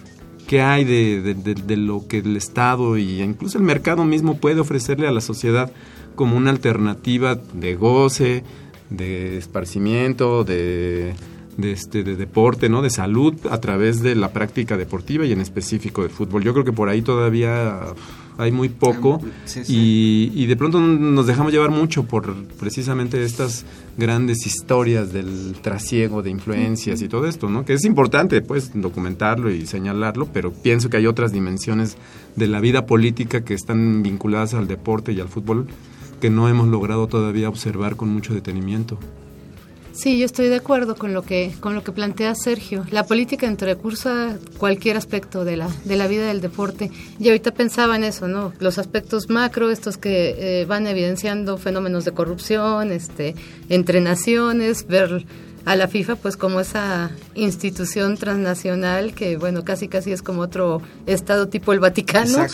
[0.49, 5.11] Qué hay de, lo que el Estado y incluso el mercado mismo puede ofrecerle a
[5.11, 5.71] la sociedad
[6.15, 8.43] como una alternativa de goce,
[8.89, 11.13] de esparcimiento, de,
[11.61, 12.81] este, de deporte, ¿no?
[12.81, 16.43] de salud a través de la práctica deportiva y en específico de fútbol.
[16.43, 17.81] Yo creo que por ahí todavía
[18.39, 19.21] hay muy poco
[19.67, 23.65] Y, y, de pronto nos dejamos llevar mucho por precisamente estas
[23.97, 27.65] grandes historias del trasiego de influencias y todo esto, ¿no?
[27.65, 31.97] Que es importante, pues, documentarlo y señalarlo, pero pienso que hay otras dimensiones
[32.35, 35.67] de la vida política que están vinculadas al deporte y al fútbol
[36.21, 38.97] que no hemos logrado todavía observar con mucho detenimiento.
[39.99, 42.85] Sí, yo estoy de acuerdo con lo que con lo que plantea Sergio.
[42.89, 46.89] La política entrecursa cualquier aspecto de la de la vida del deporte.
[47.19, 48.53] Y ahorita pensaba en eso, ¿no?
[48.59, 53.35] Los aspectos macro, estos que eh, van evidenciando fenómenos de corrupción, este,
[53.67, 55.25] entre naciones, ver
[55.65, 60.81] a la FIFA pues como esa institución transnacional que bueno casi casi es como otro
[61.05, 62.45] estado tipo el Vaticano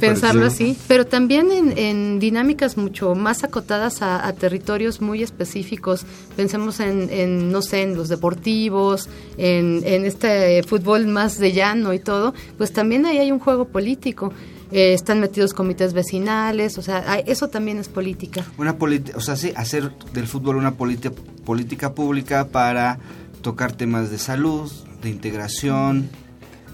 [0.00, 0.76] pensarlo así.
[0.88, 6.04] Pero también en, dinámicas mucho más acotadas a, territorios muy específicos.
[6.36, 11.98] Pensemos en, no sé en los deportivos en, en este fútbol más de llano y
[11.98, 14.32] todo pues también ahí hay un juego político
[14.72, 18.44] eh, están metidos comités vecinales, o sea, eso también es política.
[18.58, 18.76] Una
[19.14, 22.98] o sea, sí, hacer del fútbol una política pública para
[23.42, 24.70] tocar temas de salud,
[25.02, 26.10] de integración.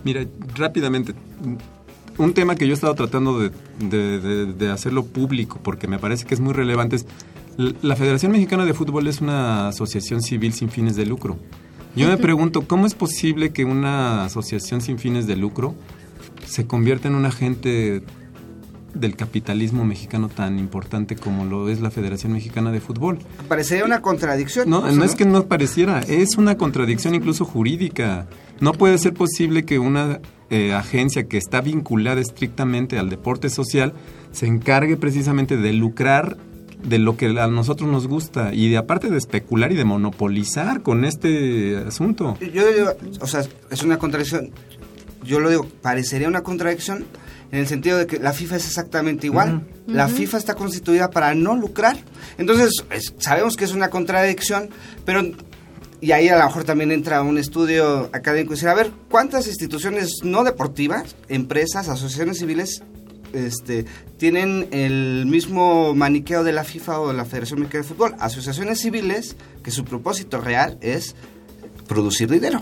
[0.05, 0.27] Mira,
[0.57, 1.15] rápidamente,
[2.19, 6.41] un tema que yo he estado tratando de, hacerlo público, porque me parece que es
[6.41, 7.07] muy relevante, es
[7.57, 11.37] la Federación Mexicana de Fútbol es una asociación civil sin fines de lucro.
[11.95, 15.75] Yo me pregunto, ¿cómo es posible que una asociación sin fines de lucro
[16.53, 18.03] se convierte en un agente
[18.93, 23.21] del capitalismo mexicano tan importante como lo es la Federación Mexicana de Fútbol.
[23.49, 24.69] Parecería una contradicción.
[24.69, 28.27] No, no, es que no pareciera, es una contradicción incluso jurídica.
[28.61, 33.95] No puede ser posible que una eh, agencia que está vinculada estrictamente al deporte social
[34.31, 36.37] se encargue precisamente de lucrar
[36.85, 40.83] de lo que a nosotros nos gusta y de aparte de especular y de monopolizar
[40.83, 42.37] con este asunto.
[42.41, 42.91] Yo digo,
[43.21, 44.51] o sea, es una contradicción.
[45.25, 47.07] Yo lo digo, parecería una contradicción
[47.53, 49.67] en el sentido de que la FIFA es exactamente igual.
[49.87, 51.97] La FIFA está constituida para no lucrar.
[52.39, 52.85] Entonces,
[53.19, 54.71] sabemos que es una contradicción,
[55.05, 55.23] pero
[56.03, 59.47] y ahí a lo mejor también entra un estudio académico y decir, a ver, ¿cuántas
[59.47, 62.83] instituciones no deportivas, empresas, asociaciones civiles
[63.33, 63.85] este,
[64.19, 68.17] tienen el mismo maniqueo de la FIFA o de la Federación Mexicana de Fútbol?
[68.19, 71.15] Asociaciones civiles que su propósito real es
[71.87, 72.61] producir dinero.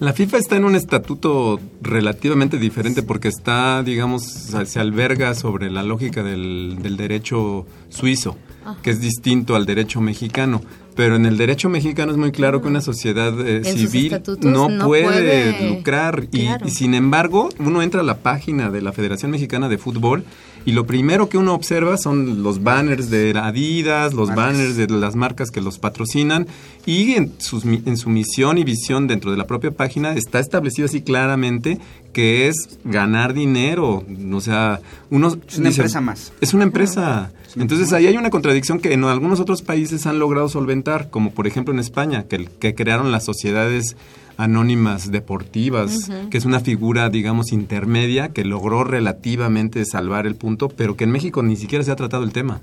[0.00, 5.82] La FIFA está en un estatuto relativamente diferente porque está, digamos, se alberga sobre la
[5.82, 8.38] lógica del, del derecho suizo,
[8.82, 10.62] que es distinto al derecho mexicano.
[10.96, 15.68] Pero en el derecho mexicano es muy claro que una sociedad eh, civil no, puede,
[15.68, 16.28] lucrar.
[16.32, 20.24] Y, sin embargo, uno entra a la página de la Federación Mexicana de Fútbol
[20.64, 25.16] y lo primero que uno observa son los banners de Adidas, los banners de las
[25.16, 26.46] marcas que los patrocinan
[26.86, 30.86] y en, sus, en su misión y visión dentro de la propia página está establecido
[30.86, 31.78] así claramente
[32.12, 34.04] que es ganar dinero.
[34.32, 34.80] O sea,
[35.10, 35.36] uno...
[35.48, 36.32] Es una empresa más.
[36.40, 37.32] Es una empresa.
[37.56, 41.46] Entonces ahí hay una contradicción que en algunos otros países han logrado solventar, como por
[41.46, 43.96] ejemplo en España, que, que crearon las sociedades
[44.42, 50.96] anónimas deportivas, que es una figura, digamos, intermedia que logró relativamente salvar el punto, pero
[50.96, 52.60] que en México ni siquiera se ha tratado el tema.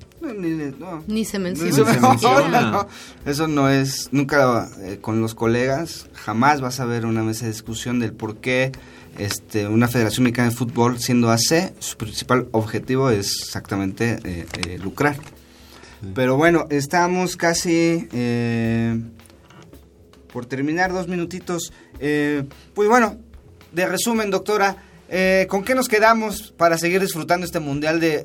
[1.07, 2.88] Ni, se menciona.
[3.25, 7.51] Eso no es, nunca eh, con los colegas, jamás vas a ver una mesa de
[7.51, 8.71] discusión del por qué
[9.17, 14.78] este, una Federación Mexicana de Fútbol, siendo AC, su principal objetivo es exactamente eh, eh,
[14.78, 15.17] lucrar.
[16.13, 18.99] Pero bueno, estamos casi eh,
[20.38, 21.74] por terminar, dos minutitos.
[21.98, 23.18] pues bueno,
[23.72, 24.78] de resumen, doctora,
[25.48, 28.22] ¿con qué nos quedamos para seguir disfrutando este Mundial de,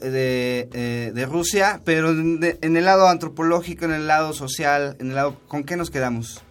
[1.14, 1.80] de, Rusia?
[1.86, 5.88] Pero en el lado antropológico, en el lado social, en el lado, ¿con qué nos
[5.88, 6.42] quedamos?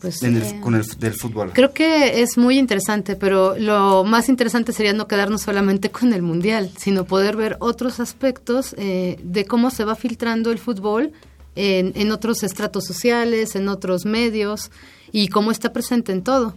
[0.00, 1.50] Pues, eh, con el del fútbol.
[1.52, 6.22] Creo que es muy interesante, pero lo más interesante sería no quedarnos solamente con el
[6.22, 11.12] mundial, sino poder ver otros aspectos eh, de cómo se va filtrando el fútbol
[11.56, 14.70] en, en otros estratos sociales, en otros medios
[15.12, 16.54] y cómo está presente en todo.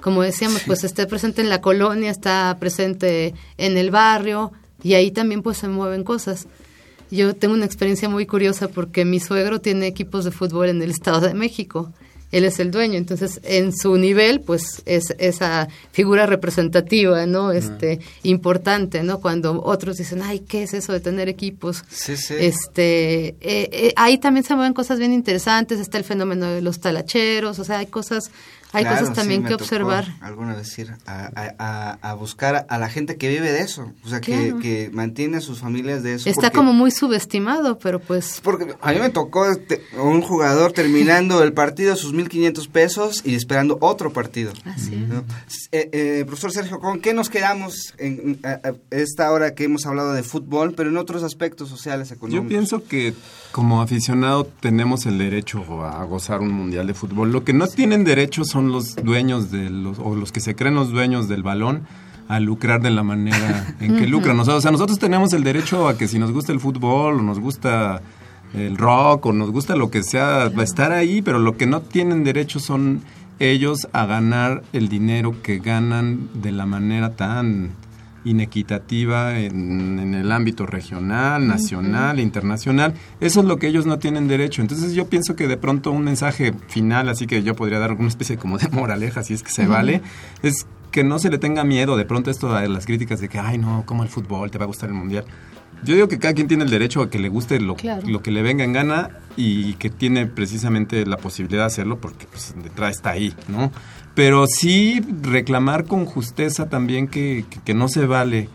[0.00, 4.52] Como decíamos, pues está presente en la colonia, está presente en el barrio
[4.82, 6.46] y ahí también pues se mueven cosas.
[7.10, 10.90] Yo tengo una experiencia muy curiosa porque mi suegro tiene equipos de fútbol en el
[10.90, 11.92] Estado de México
[12.32, 12.96] él es el dueño.
[12.96, 17.52] Entonces, en su nivel, pues es esa figura representativa, ¿no?
[17.52, 19.20] Este, importante, ¿no?
[19.20, 21.84] Cuando otros dicen, ay, ¿qué es eso de tener equipos?
[21.88, 22.34] Sí, sí.
[22.38, 26.80] Este, eh, eh, ahí también se mueven cosas bien interesantes, está el fenómeno de los
[26.80, 28.30] talacheros, o sea, hay cosas
[28.72, 30.06] hay cosas también que observar.
[30.20, 34.54] Alguna decir, a, a, buscar a la gente que vive de eso, o sea, que,
[34.60, 36.28] que, mantiene a sus familias de eso.
[36.28, 38.40] Está como muy subestimado, pero pues...
[38.42, 39.46] Porque a mí me tocó
[39.96, 44.52] un jugador terminando el partido sus 1.500 pesos y esperando otro partido.
[44.64, 45.06] Así
[45.72, 48.40] eh, eh, profesor Sergio, ¿con qué nos quedamos en
[48.90, 52.44] esta hora que hemos hablado de fútbol, pero en otros aspectos sociales, económicos?
[52.44, 53.14] Yo pienso que
[53.52, 57.32] como aficionado tenemos el derecho a gozar un mundial de fútbol.
[57.32, 60.74] Lo que no tienen derecho son los dueños de los, o los que se creen
[60.74, 61.86] los dueños del balón
[62.28, 64.36] a lucrar de la manera en que lucran.
[64.36, 67.22] Nosotros, o sea, nosotros tenemos el derecho a que si nos gusta el fútbol o
[67.22, 68.02] nos gusta
[68.54, 71.80] el rock o nos gusta lo que sea, a estar ahí, pero lo que no
[71.80, 73.02] tienen derecho son
[73.38, 77.72] ellos a ganar el dinero que ganan de la manera tan
[78.28, 82.94] inequitativa en, el ámbito regional, nacional, internacional.
[83.20, 84.62] Eso es lo que ellos no tienen derecho.
[84.62, 88.08] Entonces yo pienso que de pronto un mensaje final, así que yo podría dar una
[88.08, 90.02] especie como de moraleja, si es que se vale,
[90.42, 93.38] es que no se le tenga miedo de pronto esto a las críticas de que,
[93.38, 95.24] ay no, como el fútbol, te va a gustar el mundial.
[95.84, 97.76] Yo digo que cada quien tiene el derecho a que le guste lo,
[98.06, 102.26] lo que le venga en gana y que tiene precisamente la posibilidad de hacerlo porque
[102.26, 103.70] pues, detrás está ahí, ¿no?
[104.18, 108.48] Pero sí reclamar con justeza también que, que, no se vale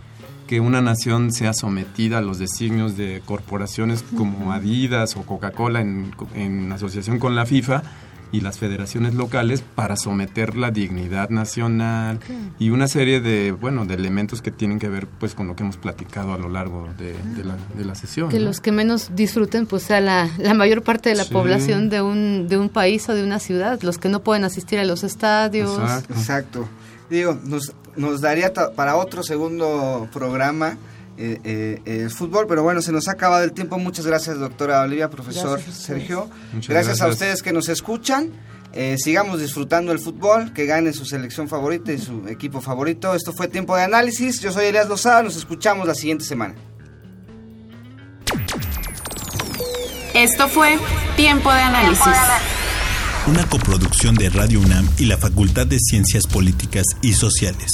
[0.45, 6.11] que una nación sea sometida a los designios de corporaciones como Adidas o Coca-Cola en,
[6.35, 7.81] en asociación con la FIFA
[8.33, 12.19] y las federaciones locales para someter la dignidad nacional
[12.57, 15.61] y una serie de bueno de elementos que tienen que ver pues con lo que
[15.61, 17.13] hemos platicado a lo largo de,
[17.43, 21.09] la, de la, sesión que los que menos disfruten pues sea la, la mayor parte
[21.09, 24.23] de la población de un de un país o de una ciudad los que no
[24.23, 25.79] pueden asistir a los estadios.
[26.09, 26.67] Exacto,
[27.11, 30.77] digo nos nos daría para otro segundo programa
[31.17, 33.77] eh, eh, el fútbol, pero bueno, se nos ha acabado el tiempo.
[33.77, 36.29] Muchas gracias, doctora Olivia, profesor Sergio.
[36.67, 38.31] Gracias, a ustedes que nos escuchan.
[38.73, 43.13] Eh, sigamos disfrutando el fútbol, que gane su selección favorita y su equipo favorito.
[43.13, 44.39] Esto fue Tiempo de Análisis.
[44.39, 45.21] Yo soy Elias Lozada.
[45.21, 46.55] Nos escuchamos la siguiente semana.
[50.15, 50.79] Esto fue
[51.15, 52.03] Tiempo de Análisis.
[53.27, 57.71] Una coproducción de Radio UNAM y la Facultad de Ciencias Políticas y Sociales.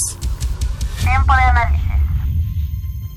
[1.02, 1.89] Tiempo de análisis.